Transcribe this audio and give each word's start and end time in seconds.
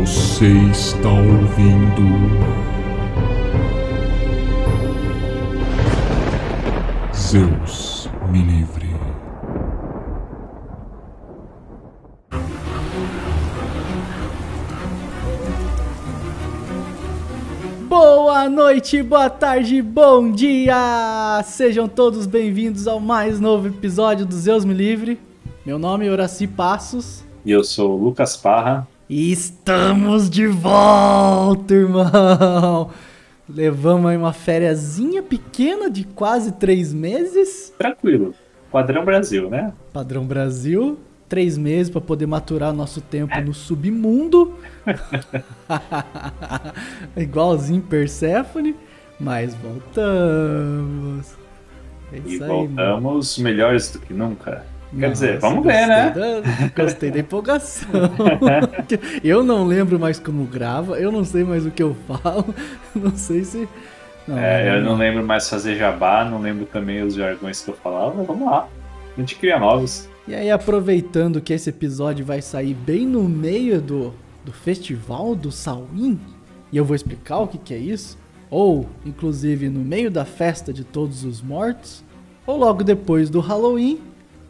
Você 0.00 0.48
está 0.72 1.08
ouvindo. 1.08 2.02
Zeus 7.14 8.10
me 8.28 8.42
livre. 8.42 8.88
Boa 17.88 18.48
noite, 18.48 19.00
boa 19.00 19.30
tarde, 19.30 19.80
bom 19.80 20.32
dia! 20.32 21.40
Sejam 21.44 21.86
todos 21.86 22.26
bem-vindos 22.26 22.88
ao 22.88 22.98
mais 22.98 23.38
novo 23.38 23.68
episódio 23.68 24.26
do 24.26 24.34
Zeus 24.34 24.64
Me 24.64 24.74
Livre. 24.74 25.20
Meu 25.64 25.78
nome 25.78 26.08
é 26.08 26.10
Horaci 26.10 26.48
Passos 26.48 27.24
E 27.46 27.52
eu 27.52 27.62
sou 27.62 27.92
o 27.92 28.04
Lucas 28.04 28.36
Parra. 28.36 28.88
E 29.08 29.32
estamos 29.32 30.30
de 30.30 30.46
volta, 30.46 31.74
irmão! 31.74 32.90
Levamos 33.48 34.10
aí 34.10 34.16
uma 34.16 34.32
fériazinha 34.32 35.22
pequena 35.22 35.90
de 35.90 36.04
quase 36.04 36.52
três 36.52 36.92
meses, 36.94 37.72
Tranquilo. 37.78 38.34
Padrão 38.72 39.04
Brasil, 39.04 39.50
né? 39.50 39.72
padrão 39.92 40.24
Brasil. 40.24 40.98
Três 41.28 41.56
meses 41.58 41.90
para 41.90 42.00
poder 42.00 42.26
maturar 42.26 42.72
nosso 42.72 43.00
tempo 43.00 43.38
no 43.40 43.52
submundo. 43.54 44.54
Igualzinho 47.16 47.82
Persephone, 47.82 48.76
mas 49.18 49.54
voltamos. 49.54 51.34
É 52.12 52.18
E 52.24 52.34
aí, 52.34 52.38
mano. 52.38 52.46
voltamos 52.46 53.38
melhores 53.38 53.90
do 53.90 53.98
que 54.00 54.12
nunca. 54.12 54.64
Quer 54.98 55.12
dizer, 55.12 55.34
Nossa, 55.34 55.48
vamos 55.48 55.64
ver, 55.64 55.86
né? 55.86 56.04
gostei 56.14 56.42
da- 56.42 56.82
gostei 56.84 57.10
da 57.10 57.18
empolgação. 57.20 57.90
eu 59.22 59.42
não 59.42 59.66
lembro 59.66 59.98
mais 59.98 60.18
como 60.18 60.44
grava, 60.44 60.98
eu 60.98 61.10
não 61.10 61.24
sei 61.24 61.44
mais 61.44 61.66
o 61.66 61.70
que 61.70 61.82
eu 61.82 61.96
falo, 62.06 62.54
não 62.94 63.14
sei 63.16 63.44
se. 63.44 63.68
Não, 64.26 64.38
É, 64.38 64.76
eu 64.78 64.82
não 64.82 64.96
lembro 64.96 65.22
mais 65.24 65.48
fazer 65.48 65.76
jabá, 65.76 66.24
não 66.24 66.40
lembro 66.40 66.64
também 66.66 67.02
os 67.02 67.14
jargões 67.14 67.60
que 67.62 67.70
eu 67.70 67.74
falava. 67.74 68.22
Vamos 68.22 68.46
lá. 68.48 68.68
A 69.16 69.20
gente 69.20 69.36
cria 69.36 69.58
novos. 69.58 70.08
E 70.26 70.34
aí, 70.34 70.50
aproveitando 70.50 71.40
que 71.40 71.52
esse 71.52 71.68
episódio 71.68 72.24
vai 72.24 72.40
sair 72.40 72.72
bem 72.74 73.06
no 73.06 73.22
meio 73.24 73.80
do, 73.80 74.14
do 74.44 74.52
festival 74.52 75.34
do 75.34 75.52
Samhain, 75.52 76.18
e 76.72 76.76
eu 76.76 76.84
vou 76.84 76.96
explicar 76.96 77.38
o 77.40 77.46
que, 77.46 77.58
que 77.58 77.74
é 77.74 77.78
isso, 77.78 78.16
ou 78.50 78.86
inclusive 79.04 79.68
no 79.68 79.80
meio 79.80 80.10
da 80.10 80.24
festa 80.24 80.72
de 80.72 80.82
todos 80.84 81.24
os 81.24 81.42
mortos, 81.42 82.02
ou 82.46 82.56
logo 82.56 82.82
depois 82.82 83.28
do 83.28 83.40
Halloween, 83.40 84.00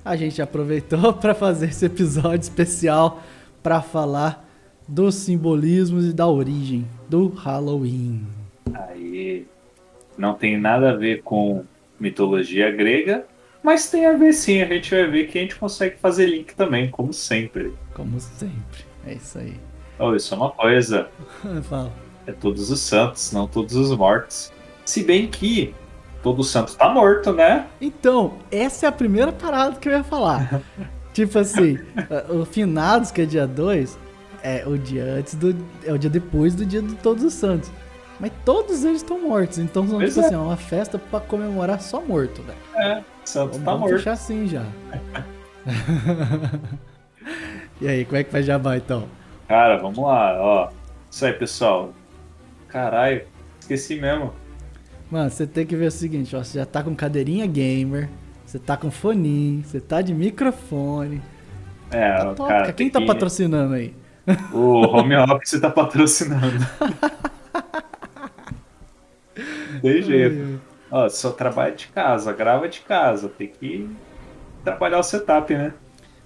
a 0.04 0.16
gente 0.16 0.42
aproveitou 0.42 1.14
para 1.14 1.34
fazer 1.34 1.70
esse 1.70 1.86
episódio 1.86 2.40
especial 2.40 3.22
para 3.62 3.80
falar 3.80 4.46
dos 4.86 5.14
simbolismos 5.14 6.06
e 6.06 6.12
da 6.12 6.28
origem 6.28 6.86
do 7.08 7.28
Halloween. 7.28 8.26
Aí 8.74 9.46
não 10.18 10.34
tem 10.34 10.58
nada 10.58 10.90
a 10.90 10.96
ver 10.96 11.22
com 11.22 11.64
mitologia 11.98 12.70
grega, 12.70 13.26
mas 13.62 13.90
tem 13.90 14.04
a 14.04 14.12
ver 14.12 14.34
sim. 14.34 14.60
A 14.60 14.66
gente 14.66 14.90
vai 14.90 15.06
ver 15.06 15.28
que 15.28 15.38
a 15.38 15.40
gente 15.40 15.56
consegue 15.56 15.96
fazer 15.96 16.26
link 16.26 16.54
também, 16.54 16.90
como 16.90 17.12
sempre. 17.14 17.72
Como 17.94 18.20
sempre. 18.20 18.84
É 19.06 19.14
isso 19.14 19.38
aí. 19.38 19.54
Oh, 19.98 20.14
isso 20.14 20.34
é 20.34 20.36
uma 20.36 20.50
coisa. 20.50 21.08
Fala. 21.64 21.90
É 22.26 22.32
todos 22.32 22.70
os 22.70 22.80
santos, 22.80 23.32
não 23.32 23.46
todos 23.46 23.74
os 23.74 23.96
mortos. 23.96 24.52
Se 24.84 25.02
bem 25.02 25.26
que 25.26 25.74
todo 26.24 26.42
santo 26.42 26.74
tá 26.74 26.88
morto, 26.88 27.34
né? 27.34 27.66
Então, 27.78 28.38
essa 28.50 28.86
é 28.86 28.88
a 28.88 28.92
primeira 28.92 29.30
parada 29.30 29.76
que 29.76 29.86
eu 29.86 29.92
ia 29.92 30.02
falar. 30.02 30.62
tipo 31.12 31.38
assim, 31.38 31.78
o 32.30 32.46
finados, 32.46 33.10
que 33.10 33.20
é 33.20 33.26
dia 33.26 33.46
2, 33.46 33.98
é 34.42 34.64
o 34.66 34.78
dia 34.78 35.04
antes 35.04 35.34
do. 35.34 35.54
É 35.84 35.92
o 35.92 35.98
dia 35.98 36.08
depois 36.08 36.54
do 36.54 36.64
dia 36.64 36.80
de 36.80 36.94
Todos 36.96 37.22
os 37.22 37.34
Santos. 37.34 37.70
Mas 38.18 38.32
todos 38.44 38.84
eles 38.84 38.98
estão 38.98 39.20
mortos. 39.20 39.58
Então, 39.58 39.86
são, 39.86 39.98
tipo 39.98 40.18
é. 40.18 40.24
assim, 40.24 40.34
é 40.34 40.38
uma 40.38 40.56
festa 40.56 40.98
pra 40.98 41.20
comemorar 41.20 41.80
só 41.80 42.00
morto, 42.00 42.42
velho. 42.42 42.58
É, 42.76 43.02
santo 43.24 43.52
Vamos, 43.52 43.58
tá 43.58 43.64
vamos 43.64 43.80
morto. 43.80 43.96
fechar 43.98 44.12
assim 44.12 44.46
já. 44.46 44.64
e 47.82 47.88
aí, 47.88 48.04
como 48.06 48.16
é 48.16 48.24
que 48.24 48.30
faz 48.30 48.46
jabá 48.46 48.78
então? 48.78 49.06
Cara, 49.46 49.76
vamos 49.76 49.98
lá, 49.98 50.40
ó. 50.40 50.70
Isso 51.10 51.26
aí, 51.26 51.34
pessoal. 51.34 51.92
Caralho, 52.68 53.26
esqueci 53.60 54.00
mesmo. 54.00 54.32
Mano, 55.10 55.30
você 55.30 55.46
tem 55.46 55.66
que 55.66 55.76
ver 55.76 55.86
o 55.86 55.90
seguinte, 55.90 56.34
ó. 56.34 56.42
Você 56.42 56.58
já 56.58 56.66
tá 56.66 56.82
com 56.82 56.94
cadeirinha 56.94 57.46
gamer, 57.46 58.08
você 58.44 58.58
tá 58.58 58.76
com 58.76 58.90
foninho, 58.90 59.62
você 59.64 59.80
tá 59.80 60.00
de 60.02 60.14
microfone. 60.14 61.22
É, 61.90 62.16
Tá 62.16 62.34
top, 62.34 62.48
cara. 62.48 62.72
Quem 62.72 62.90
tá 62.90 63.00
que- 63.00 63.06
patrocinando 63.06 63.74
aí? 63.74 63.94
O 64.52 64.80
home 64.86 65.14
office 65.16 65.60
tá 65.60 65.70
patrocinando. 65.70 66.44
Tem 69.82 70.02
jeito. 70.02 70.60
Ó, 70.90 71.08
só 71.08 71.30
trabalha 71.30 71.74
de 71.74 71.88
casa, 71.88 72.32
grava 72.32 72.68
de 72.68 72.80
casa. 72.80 73.28
Tem 73.28 73.48
que 73.48 73.88
trabalhar 74.64 74.98
o 74.98 75.02
setup, 75.02 75.52
né? 75.54 75.72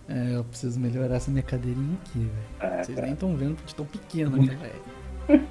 É, 0.08 0.36
eu 0.36 0.44
preciso 0.44 0.78
melhorar 0.80 1.16
essa 1.16 1.30
minha 1.30 1.42
cadeirinha 1.42 1.96
aqui, 2.04 2.18
velho. 2.18 2.32
É, 2.72 2.82
Vocês 2.82 2.94
cara. 2.94 3.06
nem 3.06 3.14
estão 3.14 3.36
vendo 3.36 3.56
porque 3.56 3.74
tão 3.74 3.84
pequena, 3.84 4.36
né, 4.36 4.56
velho? 5.28 5.42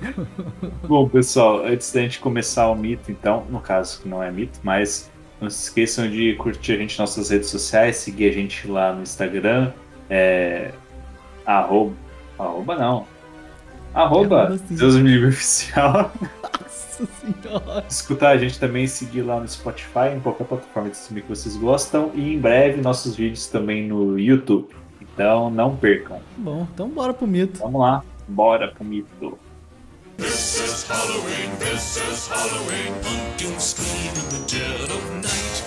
Bom, 0.86 1.08
pessoal, 1.08 1.64
antes 1.64 1.92
da 1.92 2.00
gente 2.00 2.18
começar 2.18 2.68
o 2.70 2.74
mito, 2.74 3.10
então, 3.10 3.44
no 3.50 3.60
caso 3.60 4.00
que 4.00 4.08
não 4.08 4.22
é 4.22 4.30
mito, 4.30 4.58
mas 4.62 5.10
não 5.40 5.50
se 5.50 5.64
esqueçam 5.64 6.08
de 6.10 6.34
curtir 6.34 6.72
a 6.72 6.76
gente 6.76 6.98
nas 6.98 7.10
nossas 7.10 7.30
redes 7.30 7.48
sociais, 7.48 7.96
seguir 7.96 8.30
a 8.30 8.32
gente 8.32 8.66
lá 8.66 8.92
no 8.92 9.02
Instagram, 9.02 9.72
é, 10.08 10.72
arroba, 11.44 11.94
arroba 12.38 12.76
não, 12.76 13.06
arroba, 13.94 14.58
sim. 14.58 14.74
Deus 14.74 14.96
me 14.96 15.10
livre 15.10 15.28
oficial, 15.28 16.12
Nossa 16.42 17.06
senhora. 17.06 17.84
escutar 17.88 18.30
a 18.30 18.38
gente 18.38 18.58
também, 18.58 18.86
seguir 18.86 19.22
lá 19.22 19.40
no 19.40 19.48
Spotify, 19.48 20.14
em 20.16 20.20
qualquer 20.20 20.46
plataforma 20.46 20.88
de 20.88 20.96
streaming 20.96 21.22
que 21.22 21.28
vocês 21.28 21.56
gostam, 21.56 22.10
e 22.14 22.34
em 22.34 22.38
breve 22.38 22.80
nossos 22.80 23.16
vídeos 23.16 23.46
também 23.48 23.86
no 23.86 24.18
YouTube, 24.18 24.68
então 25.00 25.50
não 25.50 25.76
percam. 25.76 26.20
Bom, 26.38 26.66
então 26.72 26.88
bora 26.88 27.12
pro 27.12 27.26
mito. 27.26 27.58
Vamos 27.58 27.80
lá, 27.80 28.02
bora 28.28 28.68
pro 28.68 28.84
mito. 28.84 29.38
This 30.18 30.60
is 30.60 30.84
Halloween, 30.88 31.50
this 31.58 31.98
is 31.98 32.26
Halloween. 32.26 32.94
Pumpkins 33.02 33.62
scream 33.62 34.14
in 34.14 34.26
the 34.30 34.40
dead 34.48 34.90
of 34.90 35.14
night. 35.16 35.64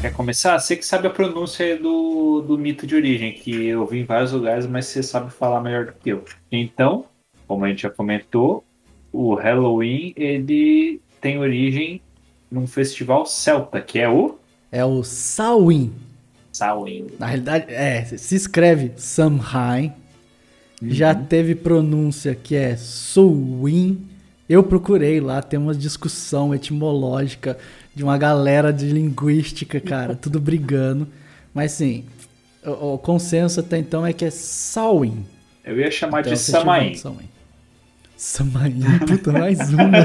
Quer 0.00 0.14
começar? 0.14 0.58
Você 0.58 0.74
que 0.76 0.86
sabe 0.86 1.06
a 1.06 1.10
pronúncia 1.10 1.78
do, 1.78 2.40
do 2.40 2.56
mito 2.56 2.86
de 2.86 2.94
origem, 2.94 3.34
que 3.34 3.66
eu 3.66 3.86
vi 3.86 4.00
em 4.00 4.04
vários 4.04 4.32
lugares, 4.32 4.66
mas 4.66 4.86
você 4.86 5.02
sabe 5.02 5.30
falar 5.30 5.60
melhor 5.60 5.86
do 5.86 5.92
que 5.92 6.08
eu. 6.08 6.24
Então, 6.50 7.04
como 7.46 7.66
a 7.66 7.68
gente 7.68 7.82
já 7.82 7.90
comentou, 7.90 8.64
o 9.12 9.34
Halloween 9.34 10.14
ele 10.16 10.98
tem 11.20 11.38
origem 11.38 12.00
num 12.50 12.66
festival 12.66 13.26
celta, 13.26 13.82
que 13.82 13.98
é 13.98 14.08
o 14.08 14.38
É 14.72 14.82
o 14.82 15.04
Samhain. 15.04 15.92
Samhain. 16.66 17.06
Na 17.18 17.26
realidade, 17.26 17.66
é, 17.68 18.04
se 18.04 18.34
escreve 18.34 18.92
Samhain. 18.96 19.92
Já 20.84 21.14
teve 21.14 21.54
pronúncia 21.54 22.34
que 22.34 22.56
é 22.56 22.76
Suin. 22.76 24.00
Eu 24.48 24.64
procurei 24.64 25.20
lá, 25.20 25.40
tem 25.40 25.58
uma 25.58 25.74
discussão 25.74 26.52
etimológica 26.54 27.56
de 27.94 28.02
uma 28.02 28.18
galera 28.18 28.72
de 28.72 28.86
linguística, 28.86 29.80
cara, 29.80 30.16
tudo 30.16 30.40
brigando. 30.40 31.06
Mas 31.54 31.72
sim, 31.72 32.04
o, 32.64 32.94
o 32.94 32.98
consenso 32.98 33.60
até 33.60 33.78
então 33.78 34.04
é 34.04 34.12
que 34.12 34.24
é 34.24 34.30
Samhain. 34.30 35.24
Eu 35.64 35.78
ia 35.78 35.90
chamar 35.90 36.20
Então, 36.20 36.32
de 36.32 36.38
Samain. 36.38 37.00
Samhain, 38.16 38.80
puta, 39.06 39.32
mais 39.32 39.72
uma. 39.72 39.98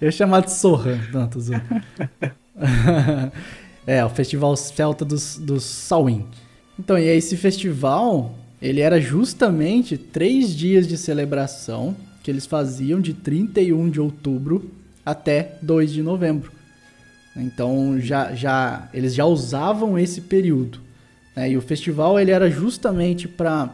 Eu 0.00 0.06
ia 0.06 0.12
chamar 0.12 0.42
de 0.42 0.52
Sohan. 0.52 1.00
Não, 1.12 1.28
tô 1.28 1.40
zoando. 1.40 1.64
é, 3.86 4.04
o 4.04 4.08
festival 4.10 4.56
celta 4.56 5.04
dos, 5.04 5.38
dos 5.38 5.62
Samhain. 5.64 6.26
Então, 6.78 6.98
e 6.98 7.04
esse 7.04 7.36
festival, 7.36 8.34
ele 8.60 8.80
era 8.80 9.00
justamente 9.00 9.96
três 9.96 10.54
dias 10.54 10.86
de 10.86 10.96
celebração 10.98 11.96
que 12.22 12.30
eles 12.30 12.44
faziam 12.46 13.00
de 13.00 13.14
31 13.14 13.88
de 13.88 14.00
outubro 14.00 14.70
até 15.04 15.56
2 15.62 15.92
de 15.92 16.02
novembro. 16.02 16.50
Então, 17.36 18.00
já, 18.00 18.34
já 18.34 18.88
eles 18.92 19.14
já 19.14 19.24
usavam 19.24 19.98
esse 19.98 20.22
período. 20.22 20.80
né? 21.34 21.50
E 21.50 21.56
o 21.56 21.60
festival 21.62 22.18
ele 22.18 22.30
era 22.30 22.50
justamente 22.50 23.28
para 23.28 23.70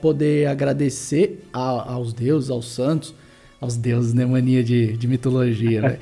poder 0.00 0.46
agradecer 0.46 1.44
a- 1.52 1.92
aos 1.92 2.12
deuses, 2.12 2.50
aos 2.50 2.70
santos, 2.72 3.14
aos 3.62 3.76
deuses, 3.76 4.12
né? 4.12 4.26
Mania 4.26 4.62
de, 4.62 4.96
de 4.96 5.06
mitologia, 5.08 5.80
né? 5.80 5.98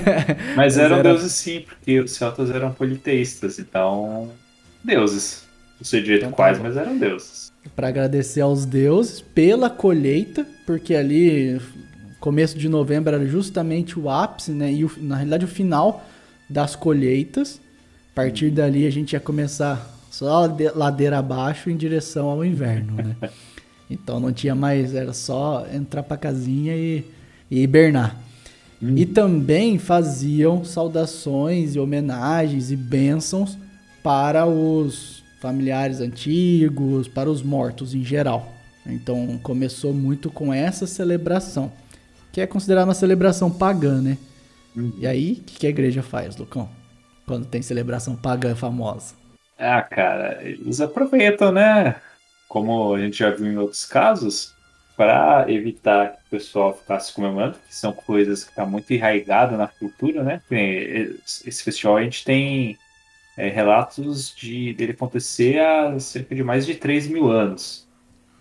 Mas 0.56 0.76
eram 0.78 0.96
era- 0.98 1.10
deuses 1.12 1.32
sim, 1.32 1.60
porque 1.60 2.00
os 2.00 2.10
celtas 2.12 2.50
eram 2.50 2.72
politeístas, 2.72 3.58
então. 3.58 4.30
Deuses. 4.82 5.44
Não 5.78 5.84
sei 5.84 6.00
direito 6.00 6.20
Então 6.22 6.30
tá 6.30 6.36
quais, 6.36 6.58
bom. 6.58 6.64
mas 6.64 6.76
eram 6.76 6.96
deuses. 6.98 7.52
para 7.76 7.88
agradecer 7.88 8.40
aos 8.40 8.64
deuses 8.64 9.20
pela 9.20 9.68
colheita, 9.68 10.46
porque 10.66 10.94
ali 10.94 11.60
começo 12.20 12.56
de 12.56 12.68
novembro 12.68 13.14
era 13.14 13.26
justamente 13.26 13.98
o 13.98 14.08
ápice, 14.08 14.52
né? 14.52 14.72
E 14.72 14.84
o- 14.84 14.90
na 14.98 15.16
realidade 15.16 15.44
o 15.44 15.48
final 15.48 16.04
das 16.48 16.74
colheitas. 16.76 17.60
A 18.12 18.14
partir 18.14 18.50
dali 18.50 18.86
a 18.86 18.90
gente 18.90 19.12
ia 19.14 19.20
começar 19.20 19.88
só 20.10 20.46
de- 20.46 20.70
ladeira 20.74 21.18
abaixo 21.18 21.68
em 21.70 21.76
direção 21.76 22.28
ao 22.28 22.44
inverno, 22.44 22.94
né? 22.96 23.16
Então 23.92 24.18
não 24.18 24.32
tinha 24.32 24.54
mais, 24.54 24.94
era 24.94 25.12
só 25.12 25.66
entrar 25.72 26.02
pra 26.02 26.16
casinha 26.16 26.74
e, 26.74 27.04
e 27.50 27.62
hibernar. 27.62 28.16
E 28.80 29.06
também 29.06 29.78
faziam 29.78 30.64
saudações 30.64 31.76
e 31.76 31.78
homenagens 31.78 32.72
e 32.72 32.76
bênçãos 32.76 33.56
para 34.02 34.44
os 34.44 35.22
familiares 35.40 36.00
antigos, 36.00 37.06
para 37.06 37.30
os 37.30 37.42
mortos 37.42 37.94
em 37.94 38.02
geral. 38.02 38.52
Então 38.84 39.38
começou 39.42 39.92
muito 39.92 40.30
com 40.30 40.52
essa 40.52 40.86
celebração, 40.86 41.70
que 42.32 42.40
é 42.40 42.46
considerada 42.46 42.88
uma 42.88 42.94
celebração 42.94 43.50
pagã, 43.50 44.00
né? 44.00 44.18
E 44.98 45.06
aí, 45.06 45.32
o 45.34 45.44
que, 45.44 45.58
que 45.60 45.66
a 45.66 45.70
igreja 45.70 46.02
faz, 46.02 46.36
Lucão? 46.36 46.68
Quando 47.26 47.46
tem 47.46 47.60
celebração 47.62 48.16
pagã 48.16 48.54
famosa? 48.56 49.14
Ah, 49.58 49.82
cara, 49.82 50.42
eles 50.42 50.80
aproveitam, 50.80 51.52
né? 51.52 51.94
Como 52.52 52.94
a 52.94 53.00
gente 53.00 53.18
já 53.18 53.30
viu 53.30 53.46
em 53.46 53.56
outros 53.58 53.84
casos, 53.86 54.58
para 54.96 55.46
evitar 55.50 56.12
que 56.16 56.22
o 56.26 56.30
pessoal 56.30 56.76
ficasse 56.78 57.12
comemorando, 57.14 57.58
que 57.60 57.74
são 57.74 57.92
coisas 57.94 58.44
que 58.44 58.50
estão 58.50 58.68
muito 58.68 58.92
enraigadas 58.92 59.58
na 59.58 59.68
cultura, 59.68 60.22
né? 60.22 60.42
Tem- 60.48 61.18
Esse 61.44 61.62
festival 61.64 61.96
a 61.96 62.02
gente 62.04 62.24
tem 62.24 62.78
é, 63.36 63.48
relatos 63.48 64.34
de 64.34 64.74
dele 64.74 64.92
acontecer 64.92 65.60
há 65.60 65.98
cerca 66.00 66.34
de 66.34 66.42
mais 66.44 66.66
de 66.66 66.74
3 66.76 67.08
mil 67.08 67.30
anos. 67.30 67.88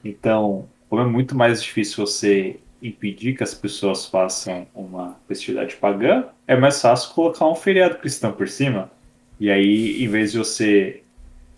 Então, 0.04 0.70
como 0.90 1.02
é 1.04 1.06
muito 1.06 1.36
mais 1.36 1.62
difícil 1.64 2.06
você 2.06 2.64
impedir 2.82 3.36
que 3.38 3.44
as 3.44 3.54
pessoas 3.54 4.06
façam 4.08 4.68
uma 4.74 5.22
festividade 5.28 5.76
pagã, 5.78 6.26
é 6.48 6.56
mais 6.56 6.82
fácil 6.82 7.14
colocar 7.14 7.48
um 7.48 7.56
feriado 7.56 7.98
cristão 8.00 8.34
por 8.34 8.50
cima. 8.50 8.92
E 9.40 9.50
aí, 9.52 10.04
em 10.04 10.08
vez 10.08 10.32
de 10.32 10.38
você 10.40 11.01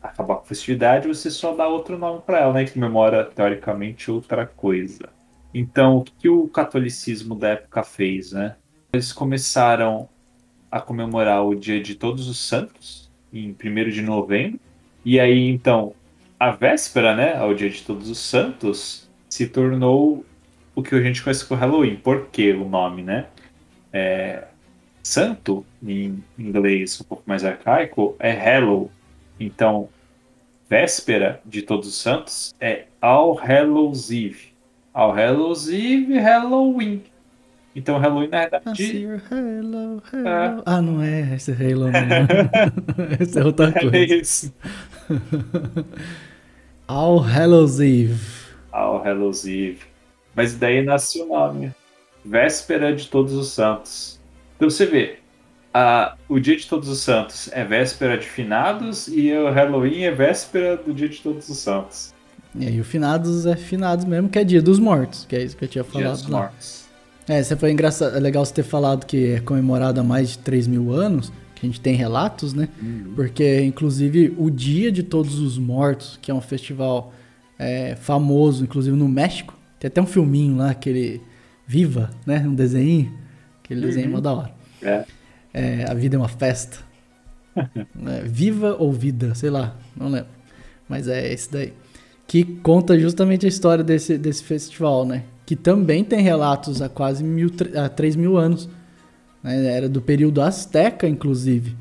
acabar 0.04 0.36
com 0.36 0.42
a 0.42 0.46
festividade, 0.46 1.08
você 1.08 1.32
só 1.32 1.56
dá 1.56 1.68
outro 1.68 1.98
nome 1.98 2.22
para 2.26 2.42
ela, 2.42 2.54
né? 2.54 2.66
Que 2.66 2.74
comemora, 2.74 3.24
teoricamente, 3.24 4.12
outra 4.12 4.46
coisa. 4.46 5.10
Então, 5.54 5.98
o 5.98 6.04
que 6.04 6.28
o 6.28 6.48
catolicismo 6.48 7.36
da 7.36 7.50
época 7.50 7.84
fez, 7.84 8.34
né? 8.34 8.56
Eles 8.92 9.14
começaram 9.14 10.10
a 10.70 10.82
comemorar 10.82 11.46
o 11.46 11.56
Dia 11.56 11.82
de 11.82 11.96
Todos 11.96 12.28
os 12.28 12.38
Santos, 12.38 13.12
em 13.32 13.52
1 13.52 13.90
de 13.90 14.02
novembro. 14.02 14.60
E 15.06 15.20
aí, 15.20 15.48
então, 15.48 15.94
a 16.40 16.52
véspera, 16.52 17.16
né, 17.16 17.38
ao 17.38 17.54
Dia 17.54 17.70
de 17.70 17.82
Todos 17.84 18.10
os 18.10 18.20
Santos, 18.20 19.10
se 19.30 19.48
tornou 19.48 20.26
o 20.76 20.84
que 20.84 20.96
a 20.96 21.02
gente 21.02 21.24
conhece 21.24 21.46
como 21.46 21.60
Halloween. 21.60 21.96
Por 21.96 22.28
que 22.28 22.52
o 22.52 22.68
nome, 22.68 23.04
né? 23.04 23.28
É, 23.92 24.46
santo, 25.04 25.66
em 25.82 26.24
inglês 26.38 27.00
um 27.00 27.04
pouco 27.04 27.24
mais 27.26 27.46
arcaico, 27.46 28.16
é 28.20 28.32
Hallow. 28.32 28.92
Então, 29.44 29.90
véspera 30.70 31.42
de 31.46 31.62
Todos 31.62 31.90
os 31.90 31.96
Santos 31.96 32.56
é 32.62 32.86
All 33.02 33.34
Hallows 33.36 34.10
Eve. 34.10 34.54
All 34.94 35.12
Hallows 35.12 35.68
Eve, 35.68 36.18
Halloween. 36.18 37.04
Então, 37.76 37.98
Halloween, 37.98 38.30
na 38.30 38.42
verdade, 38.48 39.06
Halo, 39.30 40.02
Halo. 40.12 40.28
É. 40.28 40.62
Ah, 40.66 40.82
não 40.82 41.02
é 41.02 41.36
esse 41.36 41.52
Halo, 41.52 41.90
não. 41.92 41.92
esse 43.20 43.38
é 43.38 43.44
outra 43.44 43.70
é 43.70 43.80
coisa. 43.80 44.16
isso. 44.16 44.54
All 46.88 47.18
Hallows 47.18 47.80
Eve. 47.82 48.16
All 48.72 49.04
Hallows 49.04 49.46
Eve. 49.46 49.80
Mas 50.34 50.56
daí 50.56 50.84
nasce 50.84 51.22
o 51.22 51.26
nome. 51.26 51.72
Véspera 52.24 52.96
de 52.96 53.10
Todos 53.10 53.34
os 53.34 53.50
Santos. 53.50 54.22
Então 54.56 54.70
você 54.70 54.86
vê, 54.86 55.20
a, 55.74 56.16
o 56.30 56.40
dia 56.40 56.56
de 56.56 56.68
Todos 56.68 56.88
os 56.88 57.00
Santos 57.00 57.50
é 57.52 57.64
véspera 57.64 58.18
de 58.18 58.26
finados 58.26 59.08
e 59.08 59.34
o 59.34 59.50
Halloween 59.50 60.04
é 60.04 60.12
véspera 60.12 60.78
do 60.78 60.94
dia 60.94 61.10
de 61.10 61.20
Todos 61.20 61.50
os 61.50 61.58
Santos. 61.58 62.14
E 62.56 62.68
aí 62.68 62.80
o 62.80 62.84
finados 62.84 63.46
é 63.46 63.56
finados 63.56 64.06
mesmo, 64.06 64.30
que 64.30 64.38
é 64.38 64.44
dia 64.44 64.62
dos 64.62 64.78
mortos, 64.78 65.26
que 65.28 65.36
é 65.36 65.44
isso 65.44 65.58
que 65.58 65.64
eu 65.64 65.68
tinha 65.68 65.84
Dia 65.84 65.92
falado 65.92 66.18
dos 66.18 66.30
lá. 66.30 66.40
Mortos. 66.42 66.84
É, 67.28 67.42
você 67.42 67.56
foi 67.56 67.72
engraçado, 67.72 68.16
é 68.16 68.20
legal 68.20 68.46
você 68.46 68.54
ter 68.54 68.64
falado 68.64 69.06
que 69.06 69.34
é 69.34 69.40
comemorado 69.40 70.00
há 70.00 70.04
mais 70.04 70.32
de 70.32 70.40
3 70.40 70.68
mil 70.68 70.92
anos, 70.92 71.32
que 71.56 71.66
a 71.66 71.70
gente 71.70 71.80
tem 71.80 71.96
relatos, 71.96 72.54
né? 72.54 72.68
Porque, 73.16 73.62
inclusive, 73.62 74.36
o 74.38 74.52
Dia 74.52 74.92
de 74.92 75.02
Todos 75.02 75.40
os 75.40 75.58
Mortos, 75.58 76.20
que 76.22 76.30
é 76.30 76.34
um 76.34 76.42
festival 76.42 77.14
é, 77.58 77.96
famoso, 77.96 78.64
inclusive 78.64 78.96
no 78.96 79.08
México, 79.08 79.58
tem 79.80 79.88
até 79.88 80.02
um 80.02 80.06
filminho 80.06 80.58
lá, 80.58 80.72
aquele 80.72 81.22
Viva, 81.66 82.12
né? 82.26 82.40
Um 82.46 82.54
desenho, 82.54 83.12
aquele 83.64 83.82
desenho 83.82 84.12
mó 84.12 84.20
da 84.20 84.34
hora. 84.34 84.52
É. 84.82 85.06
É, 85.54 85.86
a 85.90 85.94
vida 85.94 86.16
é 86.16 86.20
uma 86.20 86.28
festa. 86.30 86.78
É, 88.08 88.24
viva 88.26 88.76
ou 88.80 88.92
vida, 88.92 89.36
sei 89.36 89.50
lá, 89.52 89.76
não 89.96 90.10
lembro. 90.10 90.30
Mas 90.90 91.08
é 91.08 91.32
esse 91.32 91.52
daí. 91.52 91.72
Que 92.28 92.44
conta 92.44 92.98
justamente 93.00 93.46
a 93.46 93.50
história 93.50 93.84
desse, 93.84 94.18
desse 94.18 94.44
festival, 94.44 95.06
né? 95.06 95.24
Que 95.46 95.56
também 95.56 96.04
tem 96.04 96.20
relatos 96.22 96.82
há 96.82 96.90
quase 96.90 97.24
mil, 97.24 97.52
há 97.76 97.88
3 97.90 98.16
mil 98.16 98.38
anos. 98.38 98.68
né? 99.44 99.66
Era 99.68 99.88
do 99.88 100.02
período 100.02 100.42
azteca, 100.42 101.08
inclusive. 101.08 101.76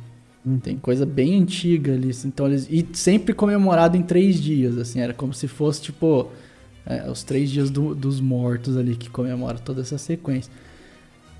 Tem 0.62 0.76
coisa 0.76 1.06
bem 1.06 1.40
antiga 1.40 1.94
ali. 1.94 2.10
assim. 2.10 2.28
Então, 2.28 2.46
eles, 2.48 2.68
e 2.70 2.86
sempre 2.92 3.32
comemorado 3.32 3.96
em 3.96 4.02
três 4.02 4.38
dias, 4.42 4.76
assim. 4.76 5.00
Era 5.00 5.14
como 5.14 5.32
se 5.32 5.48
fosse, 5.48 5.80
tipo, 5.80 6.28
é, 6.84 7.10
os 7.10 7.22
três 7.22 7.48
dias 7.50 7.70
do- 7.70 7.94
dos 7.94 8.20
mortos 8.20 8.76
ali 8.76 8.94
que 8.94 9.08
comemora 9.08 9.58
toda 9.58 9.80
essa 9.80 9.96
sequência. 9.96 10.52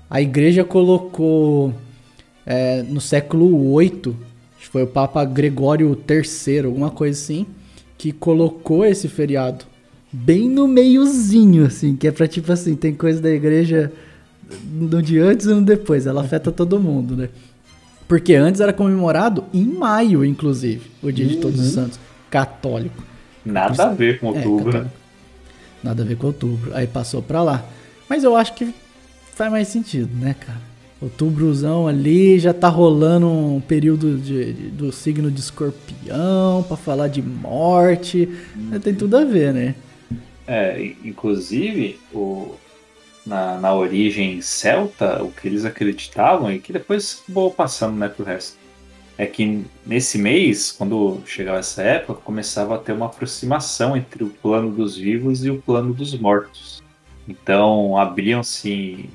A 0.09 0.19
igreja 0.21 0.63
colocou 0.63 1.73
é, 2.45 2.83
no 2.83 2.99
século 3.01 3.77
VIII, 3.79 4.15
foi 4.71 4.83
o 4.83 4.87
Papa 4.87 5.23
Gregório 5.25 5.97
III, 6.09 6.59
alguma 6.65 6.89
coisa 6.89 7.19
assim, 7.19 7.45
que 7.97 8.11
colocou 8.11 8.85
esse 8.85 9.07
feriado 9.07 9.65
bem 10.11 10.49
no 10.49 10.67
meiozinho, 10.67 11.65
assim, 11.65 11.95
que 11.95 12.07
é 12.07 12.11
pra 12.11 12.27
tipo 12.27 12.51
assim, 12.51 12.75
tem 12.75 12.93
coisa 12.93 13.21
da 13.21 13.29
igreja 13.29 13.91
no 14.71 15.01
dia 15.01 15.23
antes 15.25 15.45
e 15.45 15.49
no 15.49 15.61
depois, 15.61 16.05
ela 16.05 16.21
afeta 16.21 16.51
todo 16.51 16.79
mundo, 16.79 17.15
né? 17.15 17.29
Porque 18.07 18.35
antes 18.35 18.61
era 18.61 18.73
comemorado 18.73 19.43
em 19.53 19.63
maio, 19.65 20.23
inclusive, 20.25 20.81
o 21.01 21.11
dia 21.11 21.25
de 21.25 21.37
Todos 21.37 21.59
os 21.59 21.71
Santos, 21.73 21.99
católico. 22.29 23.01
Nada 23.45 23.85
a 23.85 23.93
ver 23.93 24.19
com 24.19 24.27
É, 24.27 24.29
outubro. 24.37 24.65
né? 24.65 24.71
católico. 24.73 24.95
Nada 25.83 26.03
a 26.03 26.05
ver 26.05 26.17
com 26.17 26.27
outubro. 26.27 26.71
Aí 26.75 26.85
passou 26.87 27.21
pra 27.21 27.41
lá. 27.41 27.65
Mas 28.09 28.23
eu 28.23 28.35
acho 28.35 28.53
que 28.53 28.73
faz 29.35 29.51
mais 29.51 29.67
sentido, 29.67 30.09
né, 30.15 30.35
cara? 30.39 30.59
Outubrozão 31.03 31.87
ali 31.87 32.39
já 32.39 32.53
tá 32.53 32.69
rolando 32.69 33.27
um 33.27 33.59
período 33.59 34.17
de, 34.17 34.53
de- 34.53 34.69
do 34.69 34.91
signo 34.91 35.29
de 35.29 35.39
escorpião 35.41 36.63
pra 36.67 36.77
falar 36.77 37.09
de 37.09 37.21
morte. 37.21 38.29
Tem 38.81 38.95
tudo 38.95 39.17
a 39.17 39.25
ver, 39.25 39.53
né? 39.53 39.75
É, 40.47 40.93
inclusive, 41.03 41.99
o, 42.13 42.55
na, 43.25 43.57
na 43.59 43.73
origem 43.73 44.41
celta, 44.41 45.21
o 45.23 45.31
que 45.31 45.47
eles 45.47 45.65
acreditavam 45.65 46.51
e 46.51 46.59
que 46.59 46.71
depois 46.73 47.21
acabou 47.23 47.51
passando 47.51 47.97
né, 47.97 48.07
pro 48.07 48.23
resto, 48.25 48.57
é 49.17 49.25
que 49.25 49.63
nesse 49.85 50.17
mês, 50.17 50.71
quando 50.71 51.21
chegava 51.25 51.59
essa 51.59 51.81
época, 51.83 52.21
começava 52.23 52.75
a 52.75 52.77
ter 52.79 52.93
uma 52.93 53.05
aproximação 53.07 53.95
entre 53.95 54.23
o 54.23 54.29
plano 54.29 54.71
dos 54.71 54.95
vivos 54.97 55.43
e 55.45 55.49
o 55.49 55.61
plano 55.61 55.93
dos 55.93 56.17
mortos. 56.17 56.81
Então 57.27 57.97
abriam-se 57.97 59.09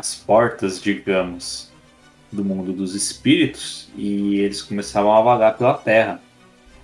as 0.00 0.14
portas, 0.14 0.80
digamos, 0.80 1.70
do 2.32 2.44
mundo 2.44 2.72
dos 2.72 2.94
espíritos 2.94 3.88
e 3.96 4.38
eles 4.40 4.62
começavam 4.62 5.12
a 5.12 5.20
vagar 5.22 5.56
pela 5.56 5.74
Terra. 5.74 6.20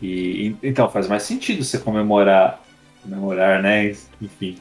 E 0.01 0.49
e- 0.49 0.57
então 0.63 0.89
faz 0.91 1.09
mais 1.09 1.23
sentido 1.23 1.65
você 1.65 1.79
comemorar, 1.79 2.63
comemorar, 3.03 3.63
né? 3.63 3.95
Enfim, 4.21 4.59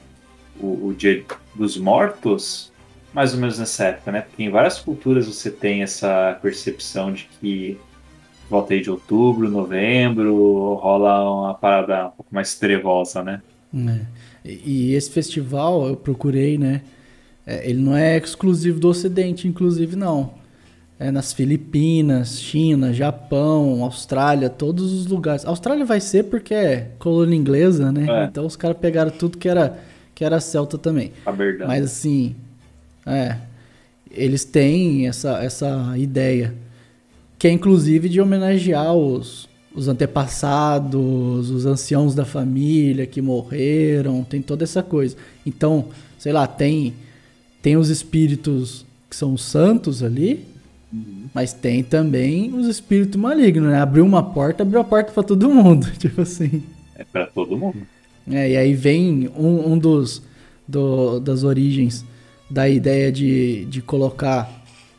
o, 0.60 0.88
o 0.88 0.94
Dia 0.98 1.24
dos 1.54 1.78
Mortos, 1.78 2.72
mais 3.14 3.34
ou 3.34 3.40
menos 3.40 3.60
nessa 3.60 3.86
época, 3.86 4.12
né? 4.12 4.22
Porque 4.22 4.44
em 4.44 4.50
várias 4.50 4.80
culturas 4.80 5.28
você 5.28 5.52
tem 5.52 5.84
essa 5.84 6.38
percepção 6.42 7.12
de 7.14 7.28
que 7.40 7.78
volta 8.50 8.74
aí 8.74 8.82
de 8.82 8.90
outubro, 8.90 9.50
novembro, 9.50 10.76
rola 10.76 11.30
uma 11.30 11.54
parada 11.56 12.08
um 12.08 12.12
pouco 12.12 12.34
mais 12.34 12.56
trevosa, 12.56 13.22
né? 13.24 13.42
É. 13.76 14.06
E, 14.46 14.94
esse 14.94 15.10
festival, 15.12 15.88
eu 15.88 15.98
procurei, 15.98 16.58
né? 16.58 16.82
É, 17.46 17.70
ele 17.70 17.82
não 17.82 17.96
é 17.96 18.18
exclusivo 18.18 18.80
do 18.80 18.88
Ocidente, 18.88 19.48
inclusive, 19.48 19.96
não. 19.96 20.34
É 20.98 21.12
nas 21.12 21.34
Filipinas, 21.34 22.40
China, 22.40 22.94
Japão, 22.94 23.84
Austrália, 23.84 24.50
todos 24.50 24.94
os 24.94 25.06
lugares. 25.08 25.46
A 25.46 25.50
Austrália 25.50 25.86
vai 25.86 26.00
ser 26.00 26.24
porque 26.24 26.54
é 26.54 26.92
colônia 26.98 27.36
inglesa, 27.36 27.92
né? 27.92 28.06
É. 28.10 28.25
Então 28.25 28.46
os 28.46 28.56
caras 28.56 28.78
pegaram 28.78 29.12
tudo 29.12 29.38
que 29.38 29.50
era, 29.50 29.78
que 30.16 30.24
era 30.24 30.40
celta 30.40 30.78
também. 30.78 31.12
A 31.25 31.32
verdade. 31.32 31.68
Mas 31.68 31.84
assim, 31.84 32.34
é, 33.06 33.36
eles 34.10 34.46
têm 34.46 35.08
essa, 35.08 35.44
essa 35.44 35.94
ideia, 35.98 36.54
que 37.38 37.48
é 37.48 37.52
inclusive 37.52 38.08
de 38.08 38.22
homenagear 38.22 38.94
os, 38.94 39.50
os 39.75 39.90
antepassados, 39.90 41.50
os 41.50 41.66
anciãos 41.66 42.16
da 42.16 42.24
família 42.24 43.06
que 43.06 43.22
morreram, 43.22 44.24
tem 44.24 44.42
toda 44.42 44.64
essa 44.64 44.82
coisa. 44.82 45.18
Então, 45.46 45.90
sei 46.18 46.32
lá, 46.32 46.48
tem, 46.48 46.94
tem 47.65 47.77
os 47.77 47.89
espíritos 47.89 48.86
que 49.10 49.15
são 49.15 49.34
os 49.34 49.41
santos 49.43 50.03
ali, 50.03 50.45
Mas 51.34 51.51
tem 51.51 51.81
também 51.84 52.53
os 52.53 52.67
espíritos 52.67 53.19
malignos, 53.19 53.72
né? 53.72 53.79
Abriu 53.81 54.05
uma 54.05 54.22
porta, 54.22 54.62
abriu 54.62 54.79
a 54.79 54.84
porta 54.84 55.12
pra 55.12 55.24
todo 55.24 55.50
mundo. 55.50 55.89
Tipo 55.98 56.22
assim. 56.22 56.62
É 56.95 57.03
pra 57.03 57.25
todo 57.25 57.57
mundo. 57.57 57.77
É, 58.29 58.51
e 58.51 58.55
aí 58.55 58.75
vem 58.75 59.27
um, 59.36 59.72
um 59.74 59.77
dos 59.79 60.22
do- 60.67 61.19
das 61.19 61.43
origens 61.43 62.05
da 62.51 62.69
ideia 62.69 63.12
de, 63.12 63.65
de 63.65 63.81
colocar 63.81 64.48